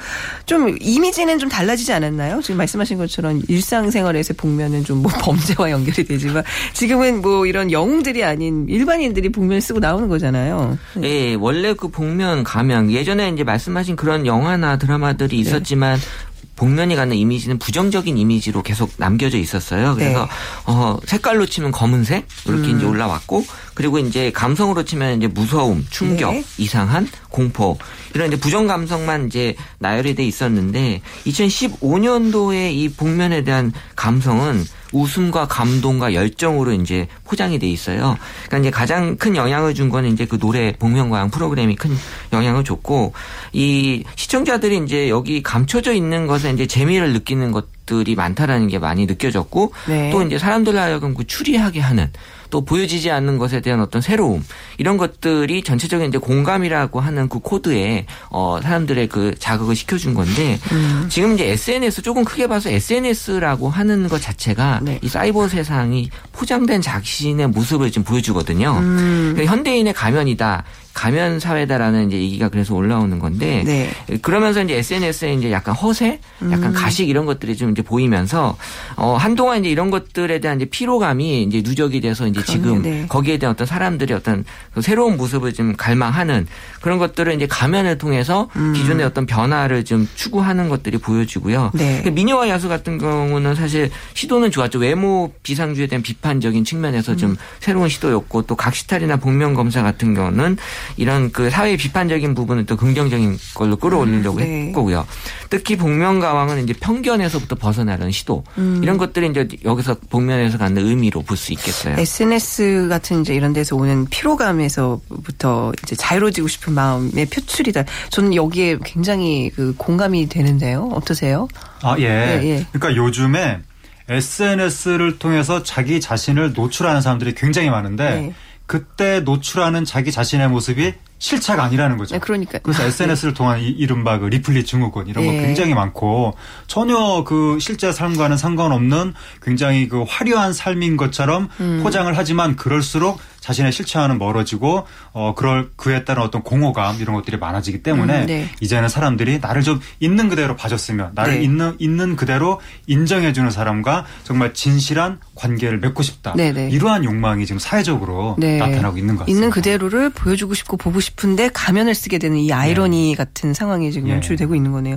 좀 0.46 0.76
이미지는 0.80 1.38
좀 1.38 1.48
달라지지 1.48 1.92
않았나요? 1.92 2.40
지금 2.42 2.56
말씀하신 2.58 2.98
것처럼 2.98 3.40
일상생활에서 3.48 4.34
복면은 4.34 4.82
좀 4.82 5.04
뭐 5.04 5.12
범죄와 5.20 5.70
연결이 5.70 6.04
되지만 6.04 6.42
지금은 6.72 7.20
뭐 7.20 7.44
이런 7.46 7.70
영웅들이 7.70 8.24
아닌 8.24 8.66
일반인들이 8.68 9.28
복면 9.30 9.60
쓰고 9.60 9.80
나오는 9.80 10.08
거잖아요. 10.08 10.78
네. 10.94 11.00
네, 11.00 11.34
원래 11.34 11.74
그 11.74 11.88
복면 11.88 12.42
가면 12.42 12.90
예전에 12.90 13.28
이제 13.28 13.44
말씀하신 13.44 13.96
그런 13.96 14.24
영화나 14.26 14.78
드라마들이 14.78 15.36
네. 15.36 15.42
있었지만 15.42 15.98
네. 15.98 16.33
복면이 16.56 16.94
갖는 16.94 17.16
이미지는 17.16 17.58
부정적인 17.58 18.16
이미지로 18.16 18.62
계속 18.62 18.92
남겨져 18.96 19.38
있었어요. 19.38 19.94
그래서 19.94 20.22
네. 20.22 20.28
어, 20.66 20.98
색깔로 21.04 21.46
치면 21.46 21.72
검은색 21.72 22.26
이렇게 22.46 22.68
음. 22.68 22.76
이제 22.76 22.86
올라왔고 22.86 23.44
그리고 23.74 23.98
이제 23.98 24.30
감성으로 24.30 24.84
치면 24.84 25.18
이제 25.18 25.26
무서움, 25.26 25.84
충격, 25.90 26.32
네. 26.32 26.44
이상한, 26.58 27.08
공포 27.28 27.78
이런 28.14 28.28
이제 28.28 28.38
부정 28.38 28.66
감성만 28.66 29.26
이제 29.26 29.56
나열이 29.78 30.14
돼 30.14 30.24
있었는데 30.24 31.02
2015년도에 31.26 32.72
이 32.72 32.88
복면에 32.88 33.42
대한 33.42 33.72
감성은 33.96 34.64
웃음과 34.94 35.48
감동과 35.48 36.14
열정으로 36.14 36.72
이제 36.72 37.08
포장이 37.24 37.58
돼 37.58 37.68
있어요. 37.68 38.16
그러니까 38.46 38.58
이제 38.58 38.70
가장 38.70 39.16
큰 39.16 39.36
영향을 39.36 39.74
준 39.74 39.88
거는 39.88 40.12
이제 40.12 40.24
그 40.24 40.38
노래 40.38 40.72
복면가왕 40.78 41.30
프로그램이 41.30 41.76
큰 41.76 41.90
영향을 42.32 42.64
줬고 42.64 43.12
이 43.52 44.04
시청자들이 44.16 44.82
이제 44.84 45.08
여기 45.08 45.42
감춰져 45.42 45.92
있는 45.92 46.26
것에 46.26 46.50
이제 46.50 46.66
재미를 46.66 47.12
느끼는 47.12 47.52
것 47.52 47.66
들이 47.86 48.14
많다라는 48.14 48.68
게 48.68 48.78
많이 48.78 49.04
느껴졌고 49.04 49.72
네. 49.88 50.10
또 50.10 50.22
이제 50.22 50.38
사람들 50.38 50.78
하여금 50.78 51.12
그 51.12 51.26
추리하게 51.26 51.80
하는 51.80 52.10
또 52.54 52.64
보여지지 52.64 53.10
않는 53.10 53.38
것에 53.38 53.60
대한 53.60 53.80
어떤 53.80 54.00
새로움 54.00 54.44
이런 54.78 54.96
것들이 54.96 55.64
전체적인 55.64 56.06
이제 56.06 56.18
공감이라고 56.18 57.00
하는 57.00 57.28
그 57.28 57.40
코드에 57.40 58.06
어 58.30 58.60
사람들의 58.62 59.08
그 59.08 59.34
자극을 59.36 59.74
시켜준 59.74 60.14
건데 60.14 60.60
음. 60.70 61.08
지금 61.10 61.34
이제 61.34 61.48
SNS 61.48 62.02
조금 62.02 62.24
크게 62.24 62.46
봐서 62.46 62.70
SNS라고 62.70 63.70
하는 63.70 64.08
것 64.08 64.22
자체가 64.22 64.82
네. 64.84 65.00
이 65.02 65.08
사이버 65.08 65.48
세상이 65.48 66.10
포장된 66.30 66.80
자신의 66.80 67.48
모습을 67.48 67.90
지금 67.90 68.04
보여주거든요. 68.04 68.78
음. 68.78 69.32
그러니까 69.34 69.52
현대인의 69.52 69.92
가면이다. 69.92 70.62
가면 70.94 71.40
사회다라는 71.40 72.08
이제 72.08 72.16
얘기가 72.18 72.48
그래서 72.48 72.74
올라오는 72.74 73.18
건데 73.18 73.62
네. 73.66 74.18
그러면서 74.22 74.62
이제 74.62 74.76
SNS에 74.76 75.34
이제 75.34 75.50
약간 75.50 75.74
허세, 75.74 76.20
약간 76.44 76.66
음. 76.66 76.72
가식 76.72 77.08
이런 77.08 77.26
것들이 77.26 77.56
좀 77.56 77.72
이제 77.72 77.82
보이면서 77.82 78.56
어 78.96 79.16
한동안 79.16 79.60
이제 79.60 79.68
이런 79.68 79.90
것들에 79.90 80.38
대한 80.38 80.58
이제 80.60 80.66
피로감이 80.66 81.42
이제 81.42 81.62
누적이 81.64 82.00
돼서 82.00 82.28
이제 82.28 82.42
지금 82.44 82.82
네. 82.82 83.06
거기에 83.08 83.38
대한 83.38 83.54
어떤 83.54 83.66
사람들의 83.66 84.16
어떤 84.16 84.44
그 84.72 84.82
새로운 84.82 85.16
모습을 85.16 85.52
좀 85.52 85.74
갈망하는 85.76 86.46
그런 86.80 86.98
것들을 86.98 87.34
이제 87.34 87.46
가면을 87.48 87.98
통해서 87.98 88.48
음. 88.54 88.72
기존의 88.74 89.04
어떤 89.04 89.26
변화를 89.26 89.84
좀 89.84 90.08
추구하는 90.14 90.68
것들이 90.68 90.98
보여지고요. 90.98 91.72
네. 91.74 92.02
그 92.04 92.10
미녀와 92.10 92.48
야수 92.48 92.68
같은 92.68 92.98
경우는 92.98 93.56
사실 93.56 93.90
시도는 94.14 94.52
좋았죠. 94.52 94.78
외모 94.78 95.32
비상주의에 95.42 95.88
대한 95.88 96.02
비판적인 96.02 96.64
측면에서 96.64 97.16
좀 97.16 97.32
음. 97.32 97.36
새로운 97.58 97.88
시도였고 97.88 98.42
또 98.42 98.54
각시탈이나 98.54 99.16
복면 99.16 99.54
검사 99.54 99.82
같은 99.82 100.14
경우는 100.14 100.56
이런 100.96 101.30
그 101.32 101.50
사회 101.50 101.76
비판적인 101.76 102.34
부분을 102.34 102.66
또 102.66 102.76
긍정적인 102.76 103.38
걸로 103.54 103.76
끌어올리려고 103.76 104.38
네. 104.38 104.66
했고요. 104.68 105.06
특히 105.50 105.76
복면 105.76 106.20
가왕은 106.20 106.64
이제 106.64 106.72
편견에서부터 106.78 107.56
벗어나는 107.56 108.10
시도 108.10 108.44
음. 108.58 108.80
이런 108.82 108.98
것들이 108.98 109.28
이제 109.28 109.46
여기서 109.64 109.96
복면에서 110.10 110.58
갖는 110.58 110.86
의미로 110.86 111.22
볼 111.22 111.36
수 111.36 111.52
있겠어요. 111.52 111.96
SNS 111.98 112.86
같은 112.88 113.22
이제 113.22 113.34
이런 113.34 113.52
데서 113.52 113.76
오는 113.76 114.06
피로감에서부터 114.06 115.72
이제 115.82 115.96
자유로워지고 115.96 116.48
싶은 116.48 116.72
마음의 116.74 117.26
표출이다. 117.26 117.84
저는 118.10 118.34
여기에 118.34 118.78
굉장히 118.84 119.50
그 119.54 119.74
공감이 119.76 120.28
되는데요. 120.28 120.88
어떠세요? 120.92 121.48
아 121.82 121.96
예. 121.98 122.04
예, 122.04 122.40
예. 122.44 122.66
그러니까 122.72 122.96
요즘에 122.96 123.60
SNS를 124.08 125.18
통해서 125.18 125.62
자기 125.62 126.00
자신을 126.00 126.52
노출하는 126.54 127.00
사람들이 127.00 127.34
굉장히 127.34 127.70
많은데 127.70 128.10
네. 128.10 128.34
그때 128.66 129.20
노출하는 129.20 129.84
자기 129.84 130.10
자신의 130.10 130.48
모습이 130.48 130.94
실체가 131.18 131.64
아니라는 131.64 131.96
거죠. 131.96 132.14
네, 132.14 132.18
그러니까. 132.18 132.58
그래서 132.58 132.82
SNS를 132.82 133.32
네. 133.32 133.36
통한 133.36 133.60
이, 133.60 133.86
른바 133.86 134.18
그 134.18 134.26
리플리 134.26 134.64
증후군 134.64 135.06
이런 135.06 135.24
거 135.24 135.32
네. 135.32 135.42
굉장히 135.42 135.74
많고 135.74 136.34
전혀 136.66 137.24
그 137.24 137.58
실제 137.60 137.92
삶과는 137.92 138.36
상관없는 138.36 139.14
굉장히 139.42 139.88
그 139.88 140.04
화려한 140.06 140.52
삶인 140.52 140.96
것처럼 140.96 141.48
음. 141.60 141.80
포장을 141.82 142.14
하지만 142.16 142.56
그럴수록 142.56 143.18
자신의 143.44 143.72
실체와는 143.72 144.16
멀어지고 144.16 144.86
어 145.12 145.34
그럴 145.36 145.70
그에 145.76 146.04
따른 146.04 146.22
어떤 146.22 146.42
공허감 146.42 146.96
이런 146.98 147.14
것들이 147.14 147.36
많아지기 147.36 147.82
때문에 147.82 148.22
음, 148.22 148.26
네. 148.26 148.48
이제는 148.62 148.88
사람들이 148.88 149.38
나를 149.38 149.60
좀 149.60 149.80
있는 150.00 150.30
그대로 150.30 150.56
봐줬으면 150.56 151.10
나를 151.14 151.34
네. 151.34 151.42
있는 151.42 151.76
있는 151.78 152.16
그대로 152.16 152.62
인정해주는 152.86 153.50
사람과 153.50 154.06
정말 154.22 154.54
진실한 154.54 155.18
관계를 155.34 155.78
맺고 155.80 156.02
싶다. 156.02 156.32
네네. 156.32 156.52
네. 156.52 156.70
이러한 156.70 157.04
욕망이 157.04 157.44
지금 157.44 157.58
사회적으로 157.58 158.36
네. 158.38 158.56
나타나고 158.56 158.96
있는 158.96 159.16
것 159.16 159.24
같습니다. 159.24 159.30
있는 159.30 159.50
그대로를 159.50 160.08
보여주고 160.08 160.54
싶고 160.54 160.78
보고 160.78 161.00
싶은데 161.00 161.50
가면을 161.52 161.94
쓰게 161.94 162.16
되는 162.16 162.38
이 162.38 162.50
아이러니 162.50 163.10
네. 163.10 163.14
같은 163.14 163.52
상황이 163.52 163.92
지금 163.92 164.08
예. 164.08 164.14
연출되고 164.14 164.54
있는 164.54 164.72
거네요. 164.72 164.96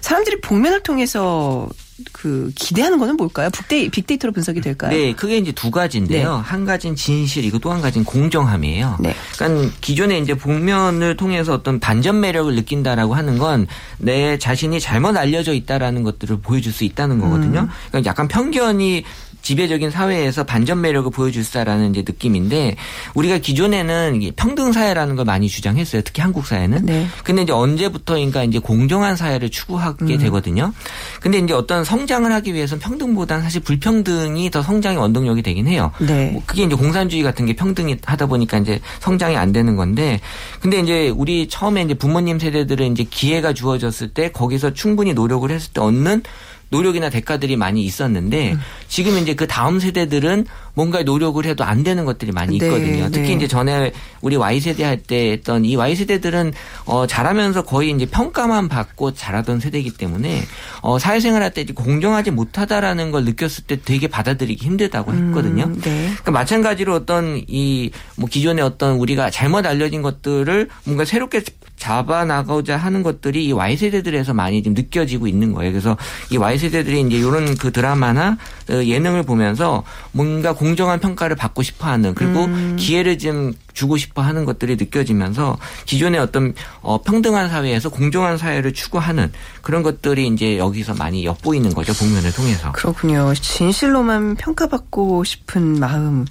사람들이 0.00 0.40
복면을 0.40 0.82
통해서 0.82 1.68
그 2.12 2.50
기대하는 2.54 2.98
거는 2.98 3.16
뭘까요? 3.16 3.48
빅데이, 3.50 3.88
빅데이터로 3.88 4.32
분석이 4.32 4.60
될까요? 4.60 4.90
네, 4.90 5.14
그게 5.14 5.38
이제 5.38 5.52
두 5.52 5.70
가지인데요. 5.70 6.36
네. 6.36 6.42
한 6.42 6.64
가지는 6.66 6.94
진실이고 6.94 7.58
또 7.60 7.70
한 7.72 7.80
가지는 7.80 8.04
공정함이에요. 8.04 8.98
네. 9.00 9.14
그러니까 9.36 9.74
기존에 9.80 10.18
이제 10.18 10.34
복면을 10.34 11.16
통해서 11.16 11.54
어떤 11.54 11.80
반전 11.80 12.20
매력을 12.20 12.54
느낀다라고 12.54 13.14
하는 13.14 13.38
건 13.38 13.66
내 13.98 14.36
자신이 14.38 14.78
잘못 14.80 15.16
알려져 15.16 15.52
있다라는 15.54 16.02
것들을 16.02 16.40
보여줄 16.40 16.72
수 16.72 16.84
있다는 16.84 17.18
거거든요. 17.20 17.60
음. 17.60 17.68
그러니까 17.88 18.08
약간 18.10 18.28
편견이 18.28 19.04
지배적인 19.46 19.92
사회에서 19.92 20.42
반전 20.42 20.80
매력을 20.80 21.08
보여줄사라는 21.12 21.90
이제 21.92 22.02
느낌인데 22.04 22.74
우리가 23.14 23.38
기존에는 23.38 24.32
평등 24.34 24.72
사회라는 24.72 25.14
걸 25.14 25.24
많이 25.24 25.48
주장했어요. 25.48 26.02
특히 26.02 26.20
한국 26.20 26.48
사회는. 26.48 26.84
네. 26.84 27.06
근데 27.22 27.42
이제 27.42 27.52
언제부터인가 27.52 28.42
이제 28.42 28.58
공정한 28.58 29.14
사회를 29.14 29.50
추구하게 29.50 30.14
음. 30.14 30.18
되거든요. 30.18 30.72
근데 31.20 31.38
이제 31.38 31.54
어떤 31.54 31.84
성장을 31.84 32.30
하기 32.32 32.54
위해서는 32.54 32.80
평등보다는 32.80 33.44
사실 33.44 33.60
불평등이 33.62 34.50
더 34.50 34.62
성장의 34.62 34.98
원동력이 34.98 35.42
되긴 35.42 35.68
해요. 35.68 35.92
네. 36.00 36.30
뭐 36.32 36.42
그게 36.44 36.64
이제 36.64 36.74
공산주의 36.74 37.22
같은 37.22 37.46
게 37.46 37.54
평등이 37.54 37.98
하다 38.04 38.26
보니까 38.26 38.58
이제 38.58 38.80
성장이 38.98 39.36
안 39.36 39.52
되는 39.52 39.76
건데 39.76 40.20
근데 40.58 40.80
이제 40.80 41.08
우리 41.10 41.46
처음에 41.46 41.82
이제 41.82 41.94
부모님 41.94 42.40
세대들은 42.40 42.90
이제 42.90 43.04
기회가 43.08 43.52
주어졌을 43.52 44.08
때 44.08 44.32
거기서 44.32 44.72
충분히 44.72 45.14
노력을 45.14 45.48
했을 45.48 45.72
때 45.72 45.80
얻는 45.80 46.24
노력이나 46.70 47.10
대가들이 47.10 47.56
많이 47.56 47.84
있었는데 47.84 48.52
음. 48.52 48.60
지금 48.88 49.18
이제 49.18 49.34
그 49.34 49.46
다음 49.46 49.78
세대들은 49.80 50.46
뭔가 50.74 51.02
노력을 51.02 51.42
해도 51.46 51.64
안 51.64 51.82
되는 51.84 52.04
것들이 52.04 52.32
많이 52.32 52.58
네, 52.58 52.66
있거든요. 52.66 53.04
네, 53.04 53.10
특히 53.10 53.28
네. 53.28 53.34
이제 53.34 53.48
전에 53.48 53.92
우리 54.20 54.36
Y 54.36 54.60
세대 54.60 54.84
할 54.84 54.98
때 55.06 55.32
했던 55.32 55.64
이 55.64 55.76
Y 55.76 55.94
세대들은 55.94 56.52
어 56.86 57.06
잘하면서 57.06 57.62
거의 57.64 57.90
이제 57.92 58.04
평가만 58.06 58.68
받고 58.68 59.14
자라던 59.14 59.60
세대이기 59.60 59.92
때문에 59.92 60.42
어 60.82 60.98
사회생활 60.98 61.42
할 61.42 61.52
때 61.54 61.64
공정하지 61.64 62.30
못하다라는 62.32 63.10
걸 63.12 63.24
느꼈을 63.24 63.64
때 63.64 63.78
되게 63.82 64.08
받아들이기 64.08 64.64
힘들다고 64.64 65.12
음, 65.12 65.28
했거든요. 65.28 65.64
음, 65.64 65.80
네. 65.80 66.06
그러니까 66.08 66.30
마찬가지로 66.32 66.94
어떤 66.94 67.42
이 67.48 67.90
뭐 68.16 68.28
기존의 68.28 68.64
어떤 68.64 68.96
우리가 68.96 69.30
잘못 69.30 69.64
알려진 69.66 70.02
것들을 70.02 70.68
뭔가 70.84 71.04
새롭게 71.04 71.42
잡아 71.76 72.24
나가고자 72.24 72.76
하는 72.76 73.02
것들이 73.02 73.44
이 73.46 73.52
Y 73.52 73.76
세대들에서 73.76 74.32
많이 74.34 74.62
좀 74.62 74.72
느껴지고 74.74 75.26
있는 75.26 75.52
거예요. 75.52 75.70
그래서 75.72 75.96
이 76.30 76.36
Y 76.38 76.55
세대들이 76.58 77.00
이제 77.02 77.16
이런 77.16 77.56
그 77.56 77.72
드라마나 77.72 78.36
어, 78.70 78.82
예능을 78.84 79.22
보면서 79.22 79.84
뭔가 80.12 80.52
공정한 80.52 81.00
평가를 81.00 81.36
받고 81.36 81.62
싶어 81.62 81.86
하는 81.86 82.14
그리고 82.14 82.44
음. 82.44 82.76
기회를 82.78 83.18
좀 83.18 83.52
주고 83.76 83.98
싶어 83.98 84.22
하는 84.22 84.46
것들이 84.46 84.76
느껴지면서 84.76 85.58
기존의 85.84 86.18
어떤 86.18 86.54
어, 86.80 87.02
평등한 87.02 87.50
사회에서 87.50 87.90
공정한 87.90 88.38
사회를 88.38 88.72
추구하는 88.72 89.30
그런 89.60 89.82
것들이 89.82 90.26
이제 90.28 90.56
여기서 90.56 90.94
많이 90.94 91.24
엿보이는 91.26 91.74
거죠. 91.74 91.92
복면을 91.92 92.32
통해서. 92.32 92.72
그렇군요. 92.72 93.34
진실로만 93.34 94.36
평가받고 94.36 95.24
싶은 95.24 95.78
마음. 95.78 96.24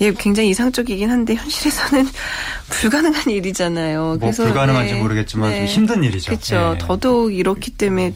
예, 0.00 0.12
굉장히 0.12 0.50
이상적이긴 0.50 1.10
한데 1.10 1.36
현실에서는 1.36 2.08
불가능한 2.68 3.30
일이잖아요. 3.30 4.00
뭐 4.02 4.18
그래서 4.18 4.44
불가능한지 4.44 4.94
네. 4.94 5.00
모르겠지만 5.00 5.50
네. 5.50 5.58
좀 5.58 5.66
힘든 5.66 6.02
일이죠. 6.02 6.32
그렇죠. 6.32 6.72
네. 6.72 6.78
더더욱 6.78 7.32
이렇기 7.32 7.70
때문에 7.72 8.12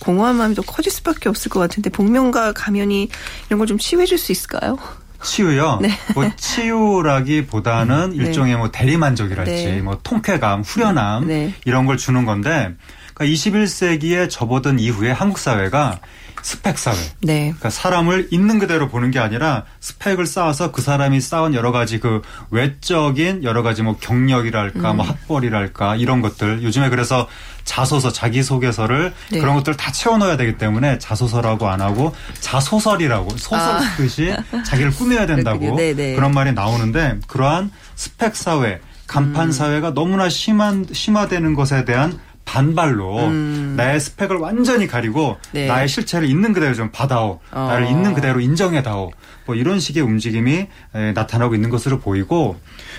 공허한 0.00 0.36
마음이 0.36 0.56
더 0.56 0.62
커질 0.62 0.90
수밖에 0.96 1.28
없을 1.28 1.48
것 1.50 1.60
같은데 1.60 1.90
복면과 1.90 2.52
가면이 2.52 3.08
이런 3.48 3.58
걸 3.58 3.66
좀 3.66 3.78
치유해 3.78 4.04
줄 4.06 4.18
수 4.18 4.32
있을까요? 4.32 4.76
치유요. 5.22 5.78
네. 5.82 5.90
뭐 6.14 6.30
치유라기보다는 6.36 8.10
네. 8.10 8.16
일종의 8.16 8.56
뭐 8.56 8.70
대리만족이랄지 8.70 9.50
네. 9.64 9.80
뭐 9.82 9.98
통쾌감, 10.02 10.62
후련함 10.62 11.26
네. 11.26 11.54
이런 11.64 11.86
걸 11.86 11.96
주는 11.96 12.24
건데 12.24 12.74
그러니까 13.14 13.34
21세기에 13.34 14.28
접어든 14.30 14.78
이후에 14.78 15.10
한국 15.10 15.38
사회가 15.38 16.00
스펙 16.46 16.78
사회. 16.78 16.94
네. 17.22 17.46
그러니까 17.46 17.70
사람을 17.70 18.28
있는 18.30 18.60
그대로 18.60 18.88
보는 18.88 19.10
게 19.10 19.18
아니라 19.18 19.64
스펙을 19.80 20.26
쌓아서 20.26 20.70
그 20.70 20.80
사람이 20.80 21.20
쌓은 21.20 21.54
여러 21.54 21.72
가지 21.72 21.98
그 21.98 22.22
외적인 22.50 23.42
여러 23.42 23.64
가지 23.64 23.82
뭐 23.82 23.96
경력이랄까 23.98 24.80
뭐 24.80 24.90
음. 24.92 24.96
뭐 24.96 25.06
학벌이랄까 25.06 25.96
이런 25.96 26.20
것들 26.20 26.62
요즘에 26.62 26.88
그래서 26.88 27.26
자소서 27.64 28.12
자기 28.12 28.44
소개서를 28.44 29.12
네. 29.32 29.40
그런 29.40 29.56
것들 29.56 29.76
다 29.76 29.90
채워 29.90 30.18
넣어야 30.18 30.36
되기 30.36 30.56
때문에 30.56 30.98
자소서라고 30.98 31.68
안 31.68 31.80
하고 31.80 32.14
자소설이라고 32.38 33.30
소설 33.38 33.58
아. 33.58 33.80
쓰듯이 33.80 34.32
자기를 34.64 34.92
꾸며야 34.92 35.26
된다고 35.26 35.74
네, 35.74 35.94
네. 35.94 36.14
그런 36.14 36.30
말이 36.30 36.52
나오는데 36.52 37.18
그러한 37.26 37.72
스펙 37.96 38.36
사회 38.36 38.78
간판 39.08 39.48
음. 39.48 39.52
사회가 39.52 39.94
너무나 39.94 40.28
심한 40.28 40.86
심화되는 40.92 41.54
것에 41.54 41.84
대한 41.84 42.20
반발로 42.46 43.26
음. 43.26 43.74
나의 43.76 44.00
스펙을 44.00 44.36
완전히 44.36 44.86
가리고 44.86 45.36
네. 45.52 45.66
나의 45.66 45.88
실체를 45.88 46.26
있는 46.26 46.54
그대로 46.54 46.74
좀 46.74 46.90
받아오. 46.90 47.40
어. 47.50 47.66
나를 47.68 47.88
있는 47.88 48.14
그대로 48.14 48.40
인정해다오. 48.40 49.10
뭐 49.44 49.54
이런 49.54 49.78
식의 49.78 50.02
움직임이 50.02 50.66
나타나고 50.92 51.54
있는 51.54 51.70
것으로 51.70 52.00
보이고 52.00 52.58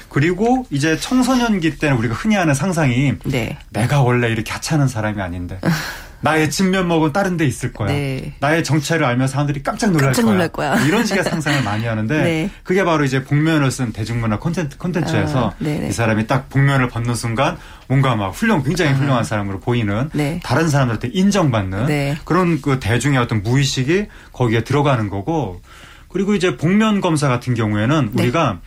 그리고 0.10 0.66
이제 0.70 0.98
청소년기 0.98 1.78
때는 1.78 1.98
우리가 1.98 2.14
흔히 2.14 2.36
하는 2.36 2.54
상상이 2.54 3.16
네. 3.26 3.58
내가 3.72 4.02
원래 4.02 4.30
이렇게 4.30 4.54
하찮은 4.54 4.88
사람이 4.88 5.22
아닌데 5.22 5.60
나의 6.22 6.50
진면목은 6.50 7.14
다른 7.14 7.38
데 7.38 7.46
있을 7.46 7.72
거야. 7.72 7.90
네. 7.90 8.34
나의 8.40 8.64
정체를 8.64 9.06
알면 9.06 9.28
사람들이 9.28 9.64
깜짝 9.64 9.92
놀랄, 9.92 10.08
깜짝 10.08 10.26
놀랄 10.26 10.50
거야. 10.50 10.74
거야. 10.74 10.86
이런 10.86 11.06
식의 11.06 11.24
상상을 11.24 11.64
많이 11.64 11.86
하는데 11.86 12.24
네. 12.24 12.50
그게 12.64 12.84
바로 12.84 13.04
이제 13.04 13.24
복면을 13.24 13.70
쓴 13.72 13.92
대중문화 13.92 14.40
콘텐츠, 14.40 14.78
콘텐츠에서 14.78 15.54
아, 15.60 15.64
이 15.64 15.92
사람이 15.92 16.28
딱 16.28 16.50
복면을 16.50 16.88
벗는 16.88 17.14
순간 17.16 17.58
뭔가 17.88 18.16
막 18.16 18.30
훌륭, 18.30 18.64
굉장히 18.64 18.92
아. 18.92 18.96
훌륭한 18.96 19.24
사람으로 19.24 19.60
보이는 19.60 20.10
네. 20.14 20.40
다른 20.44 20.70
사람들한테 20.70 21.10
인정받는 21.14 21.86
네. 21.86 22.18
그런 22.26 22.62
그 22.62 22.80
대중의 22.80 23.20
어떤 23.20 23.44
무의식이 23.44 24.08
거기에 24.34 24.64
들어가는 24.64 25.10
거고 25.10 25.62
그리고 26.10 26.34
이제 26.34 26.58
복면 26.58 27.02
검사 27.02 27.28
같은 27.28 27.54
경우에는 27.54 28.12
네. 28.14 28.24
우리가 28.24 28.60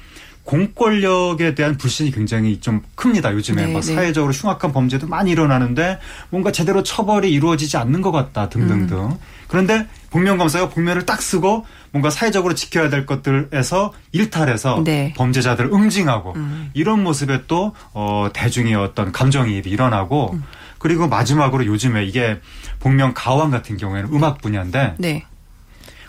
공권력에 0.45 1.55
대한 1.55 1.77
불신이 1.77 2.11
굉장히 2.11 2.61
좀 2.61 2.83
큽니다. 2.95 3.33
요즘에 3.33 3.67
네, 3.67 3.73
막 3.73 3.81
네. 3.81 3.95
사회적으로 3.95 4.33
흉악한 4.33 4.73
범죄도 4.73 5.07
많이 5.07 5.31
일어나는데 5.31 5.99
뭔가 6.31 6.51
제대로 6.51 6.83
처벌이 6.83 7.31
이루어지지 7.31 7.77
않는 7.77 8.01
것 8.01 8.11
같다 8.11 8.49
등등등. 8.49 8.99
음. 8.99 9.17
그런데 9.49 9.87
복면 10.11 10.39
검사가 10.39 10.69
복면을 10.71 11.07
딱 11.07 11.23
쓰고 11.23 11.67
뭔가 11.93 12.11
사회적으로 12.11 12.55
지켜야 12.55 12.89
될 12.89 13.07
것들에서 13.07 13.93
일탈해서 14.13 14.83
네. 14.85 15.13
범죄자들을 15.17 15.73
응징하고 15.73 16.33
음. 16.35 16.71
이런 16.75 17.03
모습에 17.03 17.43
또 17.47 17.75
어, 17.93 18.29
대중의 18.33 18.75
어떤 18.75 19.13
감정이입이 19.13 19.69
일어나고 19.71 20.33
음. 20.35 20.45
그리고 20.79 21.09
마지막으로 21.09 21.67
요즘에 21.67 22.05
이게 22.05 22.41
복면 22.81 23.13
가왕 23.13 23.51
같은 23.51 23.77
경우에는 23.77 24.11
음악 24.13 24.41
분야인데 24.41 24.95
네. 24.99 25.27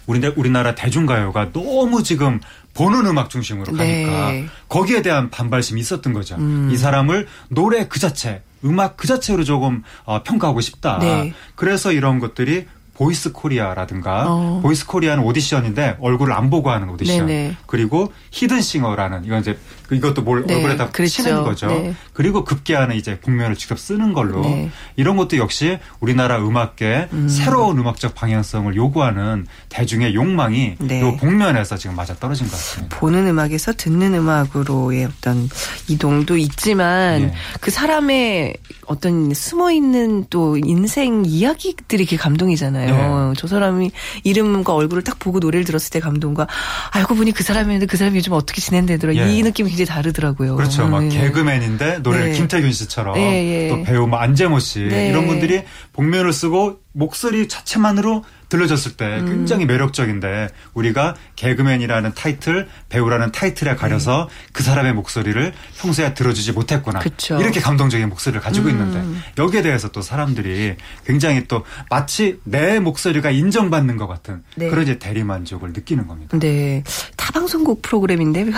우리나라 0.08 0.76
대중가요가 0.76 1.52
너무 1.52 2.04
지금 2.04 2.39
보는 2.74 3.06
음악 3.06 3.30
중심으로 3.30 3.74
가니까 3.74 4.32
네. 4.32 4.48
거기에 4.70 5.02
대한 5.02 5.30
반발심이 5.30 5.80
있었던 5.82 6.14
거죠. 6.14 6.36
음. 6.36 6.70
이 6.72 6.78
사람을 6.78 7.28
노래 7.50 7.88
그 7.88 8.00
자체, 8.00 8.42
음악 8.64 8.98
그 8.98 9.08
자체로 9.08 9.44
조금 9.44 9.84
어, 10.06 10.24
평가하고 10.24 10.62
싶다. 10.62 11.00
네. 11.00 11.34
그래서 11.56 11.92
이런 11.92 12.20
것들이 12.20 12.66
보이스 12.94 13.32
코리아라든가 13.32 14.26
어. 14.28 14.60
보이스 14.62 14.86
코리아는 14.86 15.24
오디션인데 15.24 15.98
얼굴을 16.02 16.34
안 16.34 16.52
보고 16.52 16.70
하는 16.70 16.88
오디션 16.90 17.26
네네. 17.26 17.58
그리고 17.66 18.14
히든 18.30 18.62
싱어라는 18.62 19.26
이건 19.26 19.40
이제 19.40 19.58
그 19.81 19.81
이것도 19.95 20.21
뭘 20.21 20.45
네. 20.45 20.56
얼굴에다 20.56 20.89
그렇죠. 20.89 21.23
치는 21.23 21.43
거죠. 21.43 21.67
네. 21.67 21.95
그리고 22.13 22.43
급기야는 22.43 22.95
이제 22.95 23.19
복면을 23.19 23.56
직접 23.56 23.80
쓰는 23.80 24.13
걸로 24.13 24.41
네. 24.41 24.69
이런 24.95 25.17
것도 25.17 25.38
역시 25.38 25.80
우리나라 25.99 26.38
음악계 26.38 27.10
음. 27.13 27.27
새로운 27.27 27.77
음악적 27.77 28.15
방향성을 28.15 28.75
요구하는 28.75 29.47
대중의 29.69 30.15
욕망이 30.15 30.75
네. 30.80 31.01
요 31.01 31.15
복면에서 31.17 31.77
지금 31.77 31.95
맞아 31.95 32.15
떨어진 32.15 32.47
것 32.47 32.54
같습니다. 32.54 32.97
보는 32.97 33.27
음악에서 33.27 33.73
듣는 33.73 34.13
음악으로의 34.13 35.06
어떤 35.06 35.49
이동도 35.88 36.38
있지만 36.38 37.21
네. 37.21 37.34
그 37.60 37.71
사람의 37.71 38.56
어떤 38.86 39.34
숨어 39.34 39.71
있는 39.71 40.25
또 40.30 40.58
인생 40.58 41.23
이야기들이 41.25 42.06
그 42.06 42.17
감동이잖아요. 42.17 43.30
네. 43.30 43.34
저 43.38 43.47
사람이 43.47 43.91
이름과 44.23 44.73
얼굴을 44.73 45.04
딱 45.04 45.19
보고 45.19 45.39
노래를 45.39 45.65
들었을 45.65 45.91
때 45.91 45.99
감동과 45.99 46.47
알고 46.91 47.15
보니 47.15 47.32
그 47.32 47.43
사람이었는데 47.43 47.86
그 47.86 47.97
사람이 47.97 48.17
요즘 48.17 48.34
어떻게 48.34 48.62
지낸다더라. 48.62 49.15
예. 49.15 49.34
이 49.34 49.43
느낌이 49.43 49.71
굉장히 49.82 49.86
다르더라고요. 49.86 50.56
그렇죠. 50.56 50.88
막 50.88 51.04
네. 51.04 51.10
개그맨인데 51.10 52.00
노래를 52.00 52.32
네. 52.32 52.38
김태균 52.38 52.72
씨처럼 52.72 53.15
네, 53.15 53.65
예. 53.65 53.67
또 53.70 53.84
배우 53.84 54.08
뭐 54.08 54.20
안재모 54.20 54.60
씨 54.60 54.82
네. 54.82 55.10
이런 55.10 55.28
분들이 55.28 55.63
복면을 55.94 56.34
쓰고 56.34 56.80
목소리 56.93 57.47
자체만으로 57.47 58.23
들려졌을 58.51 58.97
때 58.97 59.19
음. 59.21 59.27
굉장히 59.27 59.65
매력적인데 59.65 60.49
우리가 60.73 61.15
개그맨이라는 61.38 62.12
타이틀, 62.15 62.67
배우라는 62.89 63.32
타이틀에 63.32 63.75
가려서 63.75 64.27
네. 64.30 64.49
그 64.51 64.62
사람의 64.62 64.93
목소리를 64.93 65.54
평소에 65.77 66.13
들어주지 66.13 66.51
못했구나. 66.51 66.99
그쵸. 66.99 67.39
이렇게 67.39 67.62
감동적인 67.62 68.10
목소리를 68.10 68.41
가지고 68.41 68.67
음. 68.67 68.71
있는데 68.71 69.21
여기에 69.38 69.62
대해서 69.62 69.88
또 69.88 70.01
사람들이 70.01 70.75
굉장히 71.06 71.47
또 71.47 71.63
마치 71.89 72.39
내 72.43 72.80
목소리가 72.82 73.32
인정받는 73.32 73.95
것 73.95 74.08
같은 74.08 74.43
네. 74.56 74.69
그런 74.69 74.84
이제 74.84 74.99
대리 74.99 75.23
만족을 75.23 75.71
느끼는 75.71 76.08
겁니다. 76.08 76.38
네. 76.38 76.84
타방송국 77.15 77.82
프로그램인데 77.82 78.43
너무 78.43 78.54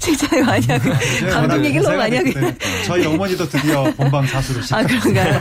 칭찬을 0.00 0.44
많이 0.44 0.66
하고 0.66 0.90
감동 1.30 1.64
얘기를 1.64 1.82
너무 1.82 1.96
많이 1.96 2.14
하고 2.14 2.30
저희 2.86 3.06
어머니도 3.06 3.48
드디어 3.48 3.84
본방 3.94 4.26
사수를 4.26 4.62
시작했어요. 4.62 4.98
아 4.98 5.00
그런가요? 5.00 5.40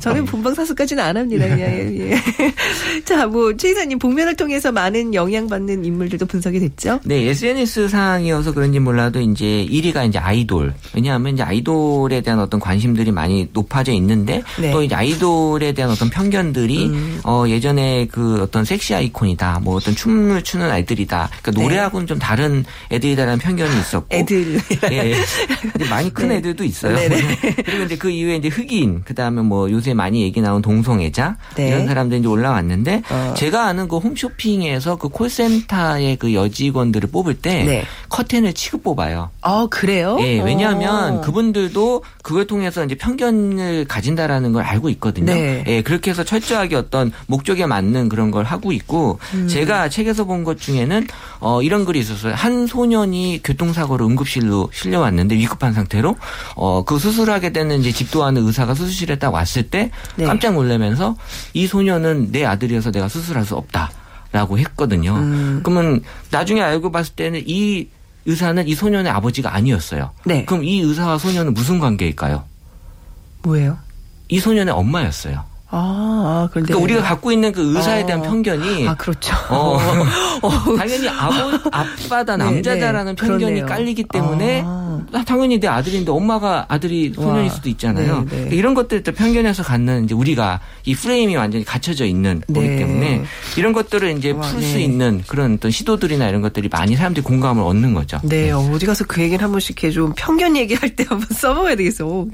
저는 0.00 0.24
본방 0.24 0.54
사수까지는 0.54 1.04
안 1.04 1.18
합니다. 1.18 1.33
그냥 1.38 1.60
예. 1.60 2.14
자, 3.04 3.26
뭐, 3.26 3.56
최 3.56 3.70
이사님, 3.70 3.98
복면을 3.98 4.36
통해서 4.36 4.72
많은 4.72 5.14
영향받는 5.14 5.84
인물들도 5.84 6.26
분석이 6.26 6.60
됐죠? 6.60 7.00
네, 7.04 7.28
SNS 7.28 7.88
상이어서 7.88 8.52
그런지 8.52 8.78
몰라도 8.80 9.20
이제 9.20 9.66
1위가 9.70 10.08
이제 10.08 10.18
아이돌. 10.18 10.74
왜냐하면 10.94 11.34
이제 11.34 11.42
아이돌에 11.42 12.20
대한 12.22 12.40
어떤 12.40 12.60
관심들이 12.60 13.10
많이 13.12 13.48
높아져 13.52 13.92
있는데 13.92 14.42
네. 14.60 14.72
또 14.72 14.82
이제 14.82 14.94
아이돌에 14.94 15.72
대한 15.72 15.90
어떤 15.90 16.10
편견들이 16.10 16.86
음. 16.86 17.20
어, 17.24 17.44
예전에 17.48 18.06
그 18.10 18.42
어떤 18.42 18.64
섹시 18.64 18.94
아이콘이다. 18.94 19.60
뭐 19.62 19.76
어떤 19.76 19.94
춤을 19.94 20.42
추는 20.42 20.70
아이들이다. 20.70 21.30
그러니까 21.42 21.50
네. 21.50 21.62
노래하고는 21.62 22.06
좀 22.06 22.18
다른 22.18 22.64
애들이다라는 22.90 23.38
편견이 23.38 23.80
있었고. 23.80 24.06
애들. 24.10 24.60
예. 24.92 25.14
많이 25.90 26.12
큰 26.12 26.28
네. 26.28 26.36
애들도 26.36 26.64
있어요. 26.64 26.96
네네. 26.96 27.36
그리고 27.64 27.84
이제 27.84 27.96
그 27.96 28.10
이후에 28.10 28.36
이제 28.36 28.48
흑인, 28.48 29.02
그 29.04 29.14
다음에 29.14 29.42
뭐 29.42 29.70
요새 29.70 29.94
많이 29.94 30.22
얘기 30.22 30.40
나온 30.40 30.62
동성애자 30.62 31.23
네. 31.56 31.68
이런 31.68 31.86
사람들이 31.86 32.20
이제 32.20 32.28
올라왔는데 32.28 33.02
어. 33.10 33.34
제가 33.36 33.64
아는 33.66 33.88
그 33.88 33.98
홈쇼핑에서 33.98 34.96
그 34.96 35.08
콜센터의 35.08 36.16
그 36.16 36.34
여직원들을 36.34 37.10
뽑을 37.10 37.34
때 37.34 37.64
네. 37.64 37.84
커튼을 38.08 38.52
치급 38.54 38.82
뽑아요. 38.84 39.30
아 39.42 39.66
그래요? 39.70 40.16
예, 40.20 40.40
왜냐하면 40.40 41.14
오. 41.14 41.18
어. 41.18 41.20
그분들도 41.20 42.02
그걸 42.22 42.46
통해서 42.46 42.84
이제 42.84 42.94
편견을 42.94 43.86
가진다라는 43.88 44.52
걸 44.52 44.62
알고 44.64 44.88
있거든요. 44.90 45.34
네. 45.34 45.64
예, 45.66 45.82
그렇게 45.82 46.10
해서 46.10 46.24
철저하게 46.24 46.76
어떤 46.76 47.12
목적에 47.26 47.66
맞는 47.66 48.08
그런 48.08 48.30
걸 48.30 48.44
하고 48.44 48.72
있고 48.72 49.18
음. 49.34 49.48
제가 49.48 49.88
책에서 49.88 50.24
본 50.24 50.44
것 50.44 50.60
중에는 50.60 51.06
어 51.40 51.62
이런 51.62 51.86
글이 51.86 51.98
있었어요. 52.00 52.34
한 52.34 52.66
소년이 52.66 53.40
교통사고로 53.42 54.06
응급실로 54.06 54.68
실려왔는데 54.74 55.36
위급한 55.36 55.72
상태로 55.72 56.16
어그 56.54 56.98
수술하게 56.98 57.50
되는 57.50 57.80
이제 57.80 57.90
집도하는 57.92 58.46
의사가 58.46 58.74
수술실에 58.74 59.16
딱 59.18 59.32
왔을 59.32 59.62
때 59.70 59.90
네. 60.16 60.26
깜짝 60.26 60.52
놀라면서 60.52 61.13
이 61.52 61.66
소년은 61.66 62.32
내 62.32 62.44
아들이 62.44 62.70
그래서 62.72 62.90
내가 62.90 63.08
수술할 63.08 63.44
수 63.44 63.56
없다 63.56 63.90
라고 64.32 64.58
했거든요. 64.58 65.14
음. 65.14 65.60
그러면 65.62 66.02
나중에 66.30 66.60
알고 66.60 66.90
봤을 66.90 67.14
때는 67.14 67.42
이 67.46 67.88
의사는 68.26 68.66
이 68.66 68.74
소년의 68.74 69.12
아버지가 69.12 69.54
아니었어요. 69.54 70.10
네. 70.24 70.44
그럼 70.44 70.64
이 70.64 70.80
의사와 70.80 71.18
소년은 71.18 71.54
무슨 71.54 71.78
관계일까요? 71.78 72.44
뭐예요? 73.42 73.78
이 74.28 74.40
소년의 74.40 74.72
엄마였어요. 74.74 75.44
아, 75.74 76.46
아 76.46 76.48
그러니까 76.52 76.78
우리가 76.78 77.02
갖고 77.02 77.32
있는 77.32 77.52
그 77.52 77.76
의사에 77.76 78.06
대한 78.06 78.20
아, 78.20 78.28
편견이 78.28 78.88
아 78.88 78.94
그렇죠. 78.94 79.34
어, 79.50 79.76
어, 80.42 80.76
당연히 80.76 81.08
아버 81.08 81.58
아빠다 81.72 82.36
네, 82.36 82.44
남자다라는 82.44 83.16
네, 83.16 83.20
네, 83.20 83.26
편견이. 83.28 83.66
깔리기 83.66 84.04
때문에 84.04 84.62
아. 84.64 85.00
당연히 85.26 85.58
내 85.58 85.66
아들인데 85.66 86.10
엄마가 86.10 86.66
아들이 86.68 87.12
소년일 87.14 87.50
수도 87.50 87.68
있잖아요. 87.68 88.24
네, 88.30 88.44
네. 88.44 88.56
이런 88.56 88.74
것들을 88.74 89.02
또 89.02 89.12
편견에서 89.12 89.64
갖는 89.64 90.04
이제 90.04 90.14
우리가 90.14 90.60
이 90.84 90.94
프레임이 90.94 91.34
완전히 91.34 91.64
갖춰져 91.64 92.04
있는 92.04 92.40
거기 92.46 92.68
네. 92.68 92.76
때문에 92.76 93.24
이런 93.56 93.72
것들을 93.72 94.16
이제 94.16 94.32
풀 94.32 94.62
수 94.62 94.78
있는 94.78 95.22
그런 95.26 95.54
어떤 95.54 95.70
시도들이나 95.70 96.28
이런 96.28 96.40
것들이 96.40 96.68
많이 96.68 96.96
사람들이 96.96 97.24
공감을 97.24 97.62
얻는 97.62 97.94
거죠. 97.94 98.20
네, 98.22 98.50
어디 98.50 98.86
가서 98.86 99.04
그 99.04 99.20
얘기를 99.20 99.42
한 99.42 99.50
번씩 99.50 99.82
해좀 99.82 100.14
편견 100.16 100.56
얘기할 100.56 100.96
때 100.96 101.04
한번 101.08 101.28
써먹어야 101.30 101.74
되겠어. 101.74 102.26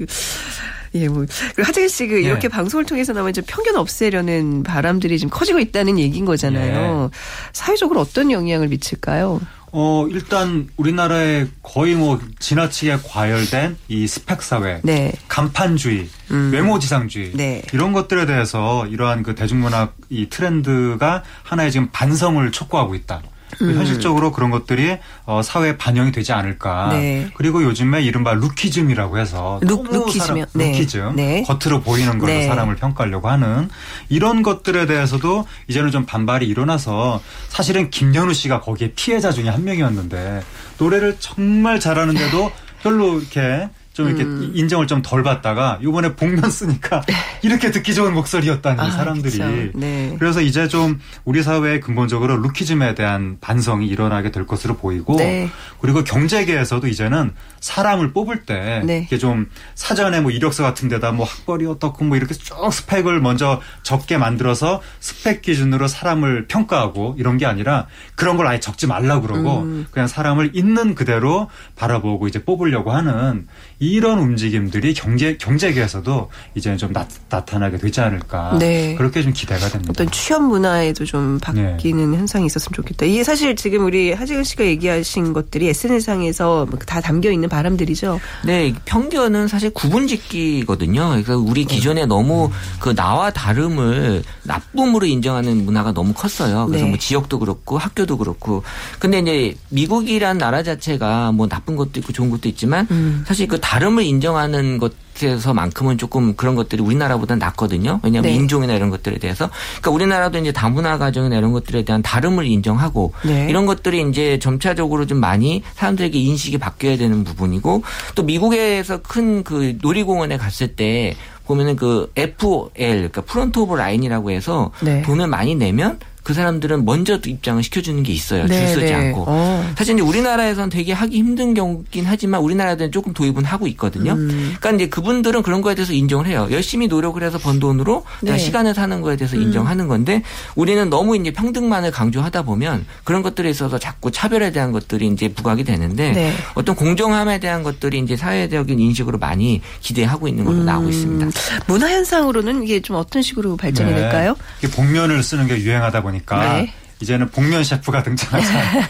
예, 0.93 1.07
뭐. 1.07 1.25
하재근 1.57 1.87
씨, 1.87 2.07
그, 2.07 2.19
이렇게 2.19 2.45
예. 2.45 2.49
방송을 2.49 2.85
통해서 2.85 3.13
나면 3.13 3.33
좀 3.33 3.43
편견 3.47 3.75
없애려는 3.77 4.63
바람들이 4.63 5.19
좀 5.19 5.29
커지고 5.29 5.59
있다는 5.59 5.97
얘기인 5.99 6.25
거잖아요. 6.25 7.09
예. 7.11 7.17
사회적으로 7.53 8.01
어떤 8.01 8.31
영향을 8.31 8.67
미칠까요? 8.67 9.39
어, 9.73 10.05
일단 10.09 10.67
우리나라에 10.75 11.47
거의 11.63 11.95
뭐 11.95 12.19
지나치게 12.39 12.97
과열된 13.05 13.77
이 13.87 14.05
스펙 14.05 14.41
사회, 14.41 14.81
네. 14.83 15.13
간판주의, 15.29 16.09
음. 16.31 16.51
외모 16.51 16.77
지상주의 16.77 17.31
네. 17.35 17.61
이런 17.73 17.93
것들에 17.93 18.25
대해서 18.25 18.85
이러한 18.87 19.23
그 19.23 19.33
대중문화 19.33 19.93
이 20.09 20.27
트렌드가 20.27 21.23
하나의 21.43 21.71
지금 21.71 21.89
반성을 21.91 22.51
촉구하고 22.51 22.95
있다. 22.95 23.21
음. 23.61 23.75
현실적으로 23.75 24.31
그런 24.31 24.51
것들이 24.51 24.97
어, 25.25 25.41
사회에 25.41 25.77
반영이 25.77 26.11
되지 26.11 26.33
않을까. 26.33 26.89
네. 26.91 27.29
그리고 27.35 27.63
요즘에 27.63 28.01
이른바 28.01 28.33
루키즘이라고 28.33 29.17
해서 29.17 29.59
루, 29.61 29.83
루키즘, 29.83 30.45
네. 30.53 30.71
루키즘 30.71 31.15
네. 31.15 31.43
겉으로 31.43 31.81
보이는 31.81 32.17
걸로 32.17 32.31
네. 32.31 32.47
사람을 32.47 32.75
평가하려고 32.75 33.29
하는 33.29 33.69
이런 34.09 34.43
것들에 34.43 34.85
대해서도 34.85 35.45
이제는 35.67 35.91
좀 35.91 36.05
반발이 36.05 36.47
일어나서 36.47 37.21
사실은 37.49 37.89
김연우 37.89 38.33
씨가 38.33 38.61
거기에 38.61 38.93
피해자 38.95 39.31
중에 39.31 39.49
한 39.49 39.63
명이었는데 39.63 40.41
노래를 40.77 41.17
정말 41.19 41.79
잘하는데도 41.79 42.51
별로 42.81 43.19
이렇게 43.19 43.69
좀 44.01 44.09
이렇게 44.09 44.23
음. 44.23 44.51
인정을 44.55 44.87
좀 44.87 45.01
덜 45.01 45.23
받다가 45.23 45.79
이번에 45.81 46.15
복면 46.15 46.49
쓰니까 46.49 47.01
이렇게 47.41 47.71
듣기 47.71 47.93
좋은 47.93 48.13
목소리였다니 48.13 48.79
아, 48.79 48.91
사람들이. 48.91 49.71
네. 49.73 50.15
그래서 50.19 50.41
이제 50.41 50.67
좀 50.67 50.99
우리 51.25 51.43
사회에 51.43 51.79
근본적으로 51.79 52.37
루키즘에 52.37 52.95
대한 52.95 53.37
반성이 53.41 53.87
일어나게 53.87 54.31
될 54.31 54.45
것으로 54.45 54.77
보이고 54.77 55.15
네. 55.17 55.49
그리고 55.81 56.03
경제계에서도 56.03 56.87
이제는 56.87 57.33
사람을 57.59 58.13
뽑을 58.13 58.45
때 58.45 58.81
네. 58.85 59.03
이게 59.07 59.17
좀 59.17 59.49
사전에 59.75 60.21
뭐 60.21 60.31
이력서 60.31 60.63
같은 60.63 60.87
데다 60.87 61.11
뭐 61.11 61.25
학벌이 61.25 61.65
어떻고 61.65 62.05
뭐 62.05 62.17
이렇게 62.17 62.33
쭉 62.33 62.71
스펙을 62.71 63.19
먼저 63.21 63.61
적게 63.83 64.17
만들어서 64.17 64.81
스펙 64.99 65.41
기준으로 65.41 65.87
사람을 65.87 66.47
평가하고 66.47 67.15
이런 67.17 67.37
게 67.37 67.45
아니라 67.45 67.87
그런 68.15 68.37
걸 68.37 68.47
아예 68.47 68.59
적지 68.59 68.87
말라고 68.87 69.27
그러고 69.27 69.59
음. 69.59 69.87
그냥 69.91 70.07
사람을 70.07 70.51
있는 70.53 70.95
그대로 70.95 71.49
바라보고 71.75 72.27
이제 72.27 72.43
뽑으려고 72.43 72.91
하는 72.91 73.47
이런 73.81 74.19
움직임들이 74.19 74.93
경제 74.93 75.35
경제계에서도 75.37 76.29
이제 76.53 76.77
좀 76.77 76.93
나, 76.93 77.07
타나게 77.43 77.77
되지 77.77 77.99
않을까 77.99 78.59
네. 78.59 78.93
그렇게 78.93 79.23
좀 79.23 79.33
기대가 79.33 79.67
됩니다. 79.69 79.89
어떤 79.89 80.09
취업 80.11 80.43
문화에도 80.43 81.03
좀 81.03 81.39
바뀌는 81.39 82.11
네. 82.11 82.17
현상이 82.17 82.45
있었으면 82.45 82.75
좋겠다. 82.75 83.07
이게 83.07 83.23
사실 83.23 83.55
지금 83.55 83.83
우리 83.85 84.13
하지근 84.13 84.43
씨가 84.43 84.65
얘기하신 84.65 85.33
것들이 85.33 85.67
SNS상에서 85.69 86.67
뭐다 86.67 87.01
담겨 87.01 87.31
있는 87.31 87.49
바람들이죠. 87.49 88.19
네, 88.45 88.71
편견은 88.85 89.47
사실 89.47 89.71
구분짓기거든요. 89.71 91.01
그러니까 91.09 91.37
우리 91.37 91.65
기존에 91.65 92.05
너무 92.05 92.45
음. 92.45 92.51
그 92.79 92.93
나와 92.93 93.31
다름을 93.31 94.21
나쁨으로 94.43 95.07
인정하는 95.07 95.65
문화가 95.65 95.91
너무 95.91 96.13
컸어요. 96.13 96.67
그래서 96.67 96.85
네. 96.85 96.89
뭐 96.91 96.99
지역도 96.99 97.39
그렇고 97.39 97.79
학교도 97.79 98.17
그렇고. 98.19 98.61
근데 98.99 99.17
이제 99.17 99.55
미국이란 99.69 100.37
나라 100.37 100.61
자체가 100.61 101.31
뭐 101.31 101.47
나쁜 101.47 101.75
것도 101.75 101.99
있고 101.99 102.13
좋은 102.13 102.29
것도 102.29 102.47
있지만 102.47 102.87
음. 102.91 103.23
사실 103.25 103.47
그 103.47 103.70
다름을 103.79 104.03
인정하는 104.03 104.79
것에서만큼은 104.79 105.97
조금 105.97 106.35
그런 106.35 106.55
것들이 106.55 106.81
우리나라보다 106.81 107.35
낫거든요. 107.35 107.99
왜냐하면 108.03 108.31
네. 108.31 108.37
인종이나 108.37 108.73
이런 108.73 108.89
것들에 108.89 109.17
대해서. 109.17 109.49
그러니까 109.81 109.91
우리나라도 109.91 110.37
이제 110.39 110.51
다문화 110.51 110.97
가정이나 110.97 111.35
이런 111.35 111.51
것들에 111.51 111.83
대한 111.83 112.01
다름을 112.01 112.45
인정하고 112.45 113.13
네. 113.25 113.47
이런 113.49 113.65
것들이 113.65 114.07
이제 114.09 114.39
점차적으로 114.39 115.05
좀 115.05 115.19
많이 115.19 115.63
사람들에게 115.75 116.17
인식이 116.17 116.57
바뀌어야 116.57 116.97
되는 116.97 117.23
부분이고 117.23 117.83
또 118.15 118.23
미국에서 118.23 119.01
큰 119.01 119.41
그 119.43 119.77
놀이공원에 119.81 120.37
갔을 120.37 120.75
때 120.75 121.15
보면은 121.45 121.75
그 121.75 122.11
FL 122.15 122.69
그러니까 122.75 123.21
front 123.21 123.59
of 123.59 123.75
line이라고 123.75 124.31
해서 124.31 124.71
네. 124.81 125.01
돈을 125.01 125.27
많이 125.27 125.55
내면 125.55 125.99
그 126.23 126.33
사람들은 126.33 126.85
먼저 126.85 127.19
입장을 127.25 127.61
시켜주는 127.63 128.03
게 128.03 128.13
있어요. 128.13 128.45
네, 128.45 128.67
줄 128.67 128.75
서지 128.75 128.85
네. 128.85 128.93
않고. 128.93 129.25
어. 129.27 129.73
사실 129.75 129.95
이제 129.95 130.03
우리나라에서는 130.03 130.69
되게 130.69 130.93
하기 130.93 131.17
힘든 131.17 131.53
경우긴 131.53 132.05
하지만 132.05 132.41
우리나라에는 132.41 132.91
조금 132.91 133.13
도입은 133.13 133.43
하고 133.43 133.67
있거든요. 133.67 134.13
음. 134.13 134.55
그러니까 134.59 134.71
이제 134.71 134.89
그분들은 134.89 135.41
그런 135.41 135.61
거에 135.61 135.73
대해서 135.73 135.93
인정을 135.93 136.27
해요. 136.27 136.47
열심히 136.51 136.87
노력을 136.87 137.21
해서 137.23 137.37
번 137.37 137.59
돈으로 137.59 138.05
네. 138.21 138.37
시간을 138.37 138.75
사는 138.75 139.01
거에 139.01 139.15
대해서 139.15 139.35
음. 139.35 139.43
인정하는 139.43 139.87
건데 139.87 140.21
우리는 140.55 140.89
너무 140.89 141.15
이제 141.17 141.31
평등만을 141.31 141.91
강조하다 141.91 142.43
보면 142.43 142.85
그런 143.03 143.23
것들에 143.23 143.49
있어서 143.49 143.79
자꾸 143.79 144.11
차별에 144.11 144.51
대한 144.51 144.71
것들이 144.71 145.07
이제 145.07 145.27
부각이 145.29 145.63
되는데 145.63 146.11
네. 146.11 146.33
어떤 146.53 146.75
공정함에 146.75 147.39
대한 147.39 147.63
것들이 147.63 147.99
이제 147.99 148.15
사회적인 148.15 148.79
인식으로 148.79 149.17
많이 149.17 149.61
기대하고 149.79 150.27
있는 150.27 150.45
걸로 150.45 150.57
음. 150.59 150.65
나오고 150.65 150.89
있습니다. 150.89 151.39
문화 151.67 151.89
현상으로는 151.89 152.63
이게 152.63 152.79
좀 152.81 152.95
어떤 152.95 153.21
식으로 153.21 153.57
발전이 153.57 153.91
네. 153.91 154.01
될까요? 154.01 154.35
복면을 154.73 155.23
쓰는 155.23 155.47
게 155.47 155.57
유행하다 155.57 156.03
보니 156.03 156.10
보니까 156.11 156.57
네. 156.57 156.73
이제는 156.99 157.29
복면 157.29 157.63
셰프가 157.63 158.03
등장하잖아요. 158.03 158.83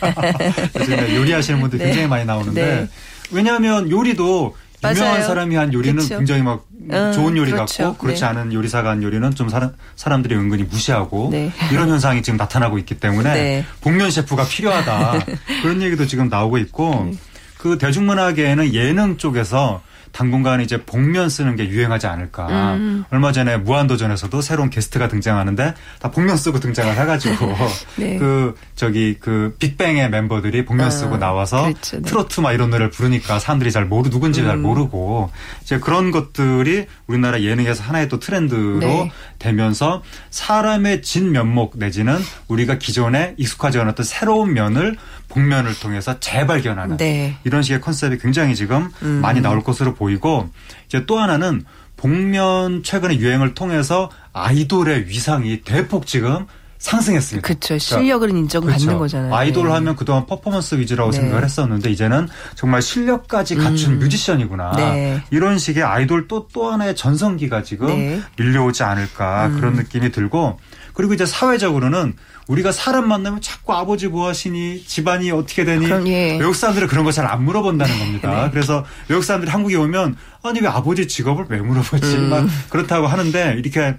요즘에 0.80 1.16
요리하시는 1.16 1.60
분들 1.62 1.80
네. 1.80 1.86
굉장히 1.86 2.08
많이 2.08 2.26
나오는데 2.26 2.62
네. 2.62 2.88
왜냐하면 3.32 3.90
요리도 3.90 4.56
유명한 4.84 5.12
맞아요. 5.14 5.28
사람이 5.28 5.56
한 5.56 5.74
요리는 5.74 5.98
그쵸. 6.02 6.18
굉장히 6.18 6.42
막 6.42 6.66
음, 6.90 7.12
좋은 7.14 7.38
요리 7.38 7.52
그렇죠. 7.52 7.84
같고 7.84 8.00
그렇지 8.00 8.22
네. 8.22 8.28
않은 8.28 8.52
요리사가 8.52 8.90
한 8.90 9.04
요리는 9.04 9.32
좀 9.36 9.48
사람, 9.48 9.72
사람들이 9.96 10.36
은근히 10.36 10.64
무시하고 10.64 11.30
네. 11.32 11.52
이런 11.72 11.88
현상이 11.90 12.24
지금 12.24 12.38
나타나고 12.38 12.80
있기 12.80 12.96
때문에 12.96 13.34
네. 13.34 13.66
복면 13.82 14.10
셰프가 14.10 14.46
필요하다 14.46 15.26
그런 15.62 15.82
얘기도 15.84 16.08
지금 16.08 16.28
나오고 16.30 16.58
있고 16.58 17.10
네. 17.12 17.18
그 17.58 17.78
대중문화계에는 17.78 18.74
예능 18.74 19.18
쪽에서 19.18 19.84
당분간 20.12 20.62
이제 20.62 20.84
복면 20.84 21.30
쓰는 21.30 21.56
게 21.56 21.68
유행하지 21.68 22.08
않을까. 22.08 22.48
음. 22.76 23.06
얼마 23.10 23.32
전에 23.32 23.58
무한도전에서도 23.58 24.42
새로운 24.42 24.70
게스트가 24.70 25.08
등장하는데 25.08 25.74
다 26.00 26.12
복면 26.12 26.38
쓰고 26.38 26.60
등장을 26.60 26.94
해가지고 26.96 27.56
네. 27.98 28.18
그 28.18 28.56
저기 28.76 29.18
그 29.20 29.56
빅뱅의 29.60 30.10
멤버들이 30.10 30.66
복면 30.66 30.88
아, 30.88 30.90
쓰고 30.90 31.18
나와서 31.18 31.64
그렇죠, 31.64 31.98
네. 31.98 32.04
트로트 32.04 32.42
막 32.42 32.54
이런 32.54 32.70
노래를 32.70 32.90
부르니까 32.90 33.40
사람들이 33.40 33.72
잘 33.72 33.86
모르 33.86 34.10
누군지 34.10 34.42
음. 34.42 34.48
잘 34.48 34.58
모르고 34.58 35.32
이제 35.62 35.80
그런 35.80 36.12
것들이 36.12 36.86
우리나라 37.08 37.42
예능에서 37.42 37.84
하나의 37.84 38.10
또 38.10 38.20
트렌드로 38.20 38.80
네. 38.80 39.12
되면서 39.40 40.04
사람의 40.30 41.02
진 41.02 41.32
면목 41.32 41.78
내지는 41.78 42.18
우리가 42.48 42.78
기존에 42.78 43.36
익숙하지 43.38 43.80
않았던 43.80 44.06
새로운 44.06 44.54
면을 44.54 44.98
복면을 45.32 45.80
통해서 45.80 46.20
재발견하는 46.20 46.98
네. 46.98 47.38
이런 47.44 47.64
식의 47.64 47.82
컨셉이 47.82 48.18
굉장히 48.20 48.56
지금 48.56 48.90
음. 49.02 49.22
많이 49.22 49.42
나올 49.42 49.64
것으로 49.64 49.96
보이고 49.96 50.50
이제 50.88 51.06
또 51.06 51.20
하나는 51.20 51.64
복면 51.98 52.84
최근의 52.84 53.20
유행을 53.20 53.54
통해서 53.54 54.10
아이돌의 54.34 55.08
위상이 55.08 55.62
대폭 55.62 56.06
지금 56.06 56.46
상승했습니다. 56.82 57.46
그렇죠. 57.46 57.78
실력을 57.78 58.28
그러니까, 58.28 58.40
인정받는 58.40 58.80
그렇죠. 58.80 59.00
거잖아요. 59.00 59.36
아이돌 59.36 59.68
네. 59.68 59.74
하면 59.74 59.96
그동안 59.96 60.26
퍼포먼스 60.26 60.76
위주라고 60.76 61.12
네. 61.12 61.18
생각을 61.18 61.44
했었는데 61.44 61.92
이제는 61.92 62.28
정말 62.56 62.82
실력까지 62.82 63.56
갖춘 63.56 63.94
음. 63.94 64.00
뮤지션이구나. 64.00 64.72
네. 64.78 65.22
이런 65.30 65.60
식의 65.60 65.84
아이돌 65.84 66.28
또또 66.28 66.72
하나의 66.72 66.96
전성기가 66.96 67.62
지금 67.62 67.88
네. 67.88 68.22
밀려오지 68.38 68.82
않을까 68.82 69.48
음. 69.48 69.60
그런 69.60 69.74
느낌이 69.76 70.12
들고 70.12 70.60
그리고 70.94 71.14
이제 71.14 71.26
사회적으로는 71.26 72.14
우리가 72.48 72.72
사람 72.72 73.08
만나면 73.08 73.42
자꾸 73.42 73.74
아버지 73.74 74.08
뭐 74.08 74.28
하시니 74.28 74.84
집안이 74.86 75.32
어떻게 75.32 75.64
되니 75.64 75.86
그럼, 75.86 76.08
예. 76.08 76.38
외국 76.38 76.56
사람들은 76.56 76.88
그런 76.88 77.04
거 77.06 77.12
잘 77.12 77.26
안 77.28 77.44
물어본다는 77.46 77.98
겁니다. 78.00 78.44
네. 78.46 78.50
그래서 78.52 78.86
외국 79.08 79.24
사람들이 79.24 79.52
한국에 79.52 79.76
오면 79.76 80.16
아니 80.44 80.60
왜 80.60 80.68
아버지 80.68 81.08
직업을 81.08 81.46
왜 81.50 81.60
물어보지 81.62 82.16
음. 82.18 82.30
막 82.30 82.48
그렇다고 82.70 83.08
하는데 83.08 83.56
이렇게 83.58 83.96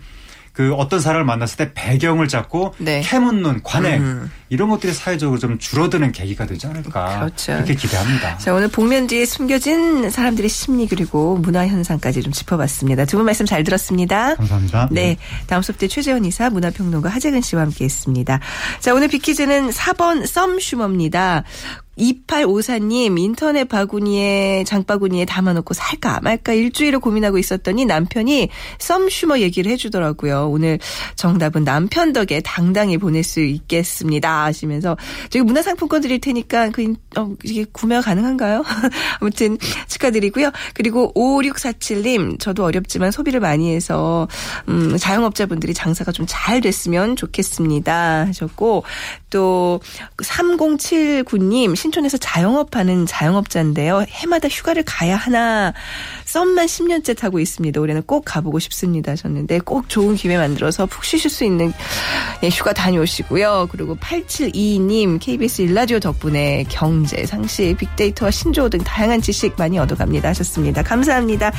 그 0.53 0.75
어떤 0.75 1.01
사람을 1.01 1.25
만났을 1.25 1.57
때 1.57 1.71
배경을 1.75 2.29
잡고 2.29 2.75
네. 2.79 3.01
캐묻는 3.01 3.63
관행 3.63 4.03
음. 4.03 4.31
이런 4.51 4.69
것들이 4.69 4.93
사회적으로 4.93 5.39
좀 5.39 5.59
줄어드는 5.59 6.13
계기가 6.13 6.45
되지 6.47 6.67
않을까 6.67 7.21
그렇죠. 7.21 7.53
그렇게 7.55 7.75
기대합니다. 7.75 8.37
자 8.37 8.53
오늘 8.53 8.69
복면 8.69 9.07
뒤에 9.07 9.25
숨겨진 9.25 10.11
사람들의 10.11 10.49
심리 10.51 10.87
그리고 10.87 11.39
문화 11.39 11.67
현상까지 11.67 12.23
좀 12.23 12.33
짚어봤습니다. 12.33 13.07
두 13.07 13.17
분 13.17 13.25
말씀 13.25 13.47
잘 13.47 13.65
들었습니다. 13.65 14.35
감사합니다. 14.35 14.89
네, 14.91 15.17
다음 15.47 15.63
수업 15.63 15.79
때 15.79 15.89
최재원 15.89 16.25
이사 16.27 16.51
문화평론가 16.51 17.09
하재근 17.09 17.41
씨와 17.41 17.63
함께했습니다. 17.63 18.41
자 18.81 18.95
오늘 18.95 19.09
비키즈는 19.09 19.71
4번 19.71 20.27
썸슈머입니다. 20.27 21.45
2854님 21.97 23.19
인터넷 23.19 23.65
바구니에 23.65 24.65
장바구니에 24.67 25.25
담아놓고 25.27 25.75
살까 25.75 26.21
말까 26.23 26.53
일주일을 26.53 26.99
고민하고 26.99 27.39
있었더니 27.39 27.85
남편이 27.85 28.49
썸슈머 28.79 29.39
얘기를 29.41 29.71
해주더라고요. 29.73 30.49
오늘 30.51 30.79
정답은 31.17 31.65
남편 31.65 32.13
덕에 32.13 32.41
당당히 32.41 32.99
보낼 32.99 33.23
수 33.23 33.41
있겠습니다 33.41 34.45
하시면서 34.45 34.97
저기 35.31 35.43
문화상품권 35.45 36.01
드릴 36.01 36.21
테니까 36.21 36.71
그 36.71 36.95
어, 37.17 37.31
이게 37.45 37.65
구매가 37.71 38.01
가능한가요? 38.01 38.65
아무튼 39.21 39.59
축하드리고요. 39.89 40.51
그리고 40.75 41.13
5647님 41.15 42.41
저도 42.41 42.65
어렵지만 42.65 43.11
소비를 43.11 43.39
많이 43.39 43.73
해서 43.75 44.27
음, 44.69 44.97
자영업자분들이 44.97 45.73
장사가 45.73 46.11
좀 46.11 46.27
잘 46.33 46.61
됐으면 46.63 47.15
좋겠습니다 47.15 48.27
하셨고 48.27 48.85
또 49.29 49.81
3079님 50.17 51.77
신촌에서 51.83 52.17
자영업하는 52.19 53.07
자영업자인데요. 53.07 54.07
해마다 54.09 54.49
휴가를 54.49 54.85
가야 54.87 55.17
하나 55.17 55.75
썸만 56.27 56.67
10년째 56.67 57.17
타고 57.19 57.41
있습니다. 57.41 57.81
올해는 57.81 58.03
꼭 58.03 58.25
가보고 58.25 58.61
싶습니다. 58.61 59.13
하셨는데 59.13 59.59
꼭 59.61 59.89
좋은 59.89 60.15
기회 60.15 60.37
만들어서 60.37 60.87
푹 60.87 61.05
쉬실 61.05 61.31
수 61.31 61.45
있는 61.45 61.73
예, 62.45 62.49
휴가 62.49 62.73
다녀오시고요. 62.73 63.69
그리고 63.71 63.97
8722님 63.97 65.19
KBS 65.21 65.63
일라디오 65.63 65.99
덕분에 65.99 66.65
경제, 66.69 67.27
상시, 67.27 67.75
빅데이터와 67.77 68.31
신조어 68.31 68.69
등 68.69 68.79
다양한 68.81 69.21
지식 69.21 69.55
많이 69.59 69.79
얻어갑니다. 69.79 70.29
하셨습니다. 70.29 70.83
감사합니다. 70.83 71.53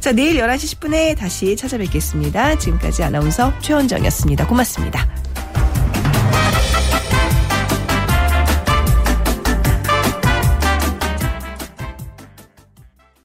자, 0.00 0.12
내일 0.12 0.36
11시 0.36 0.78
10분에 0.78 1.16
다시 1.16 1.56
찾아뵙겠습니다. 1.56 2.58
지금까지 2.58 3.02
아나운서 3.02 3.52
최원정이었습니다. 3.60 4.46
고맙습니다. 4.46 5.08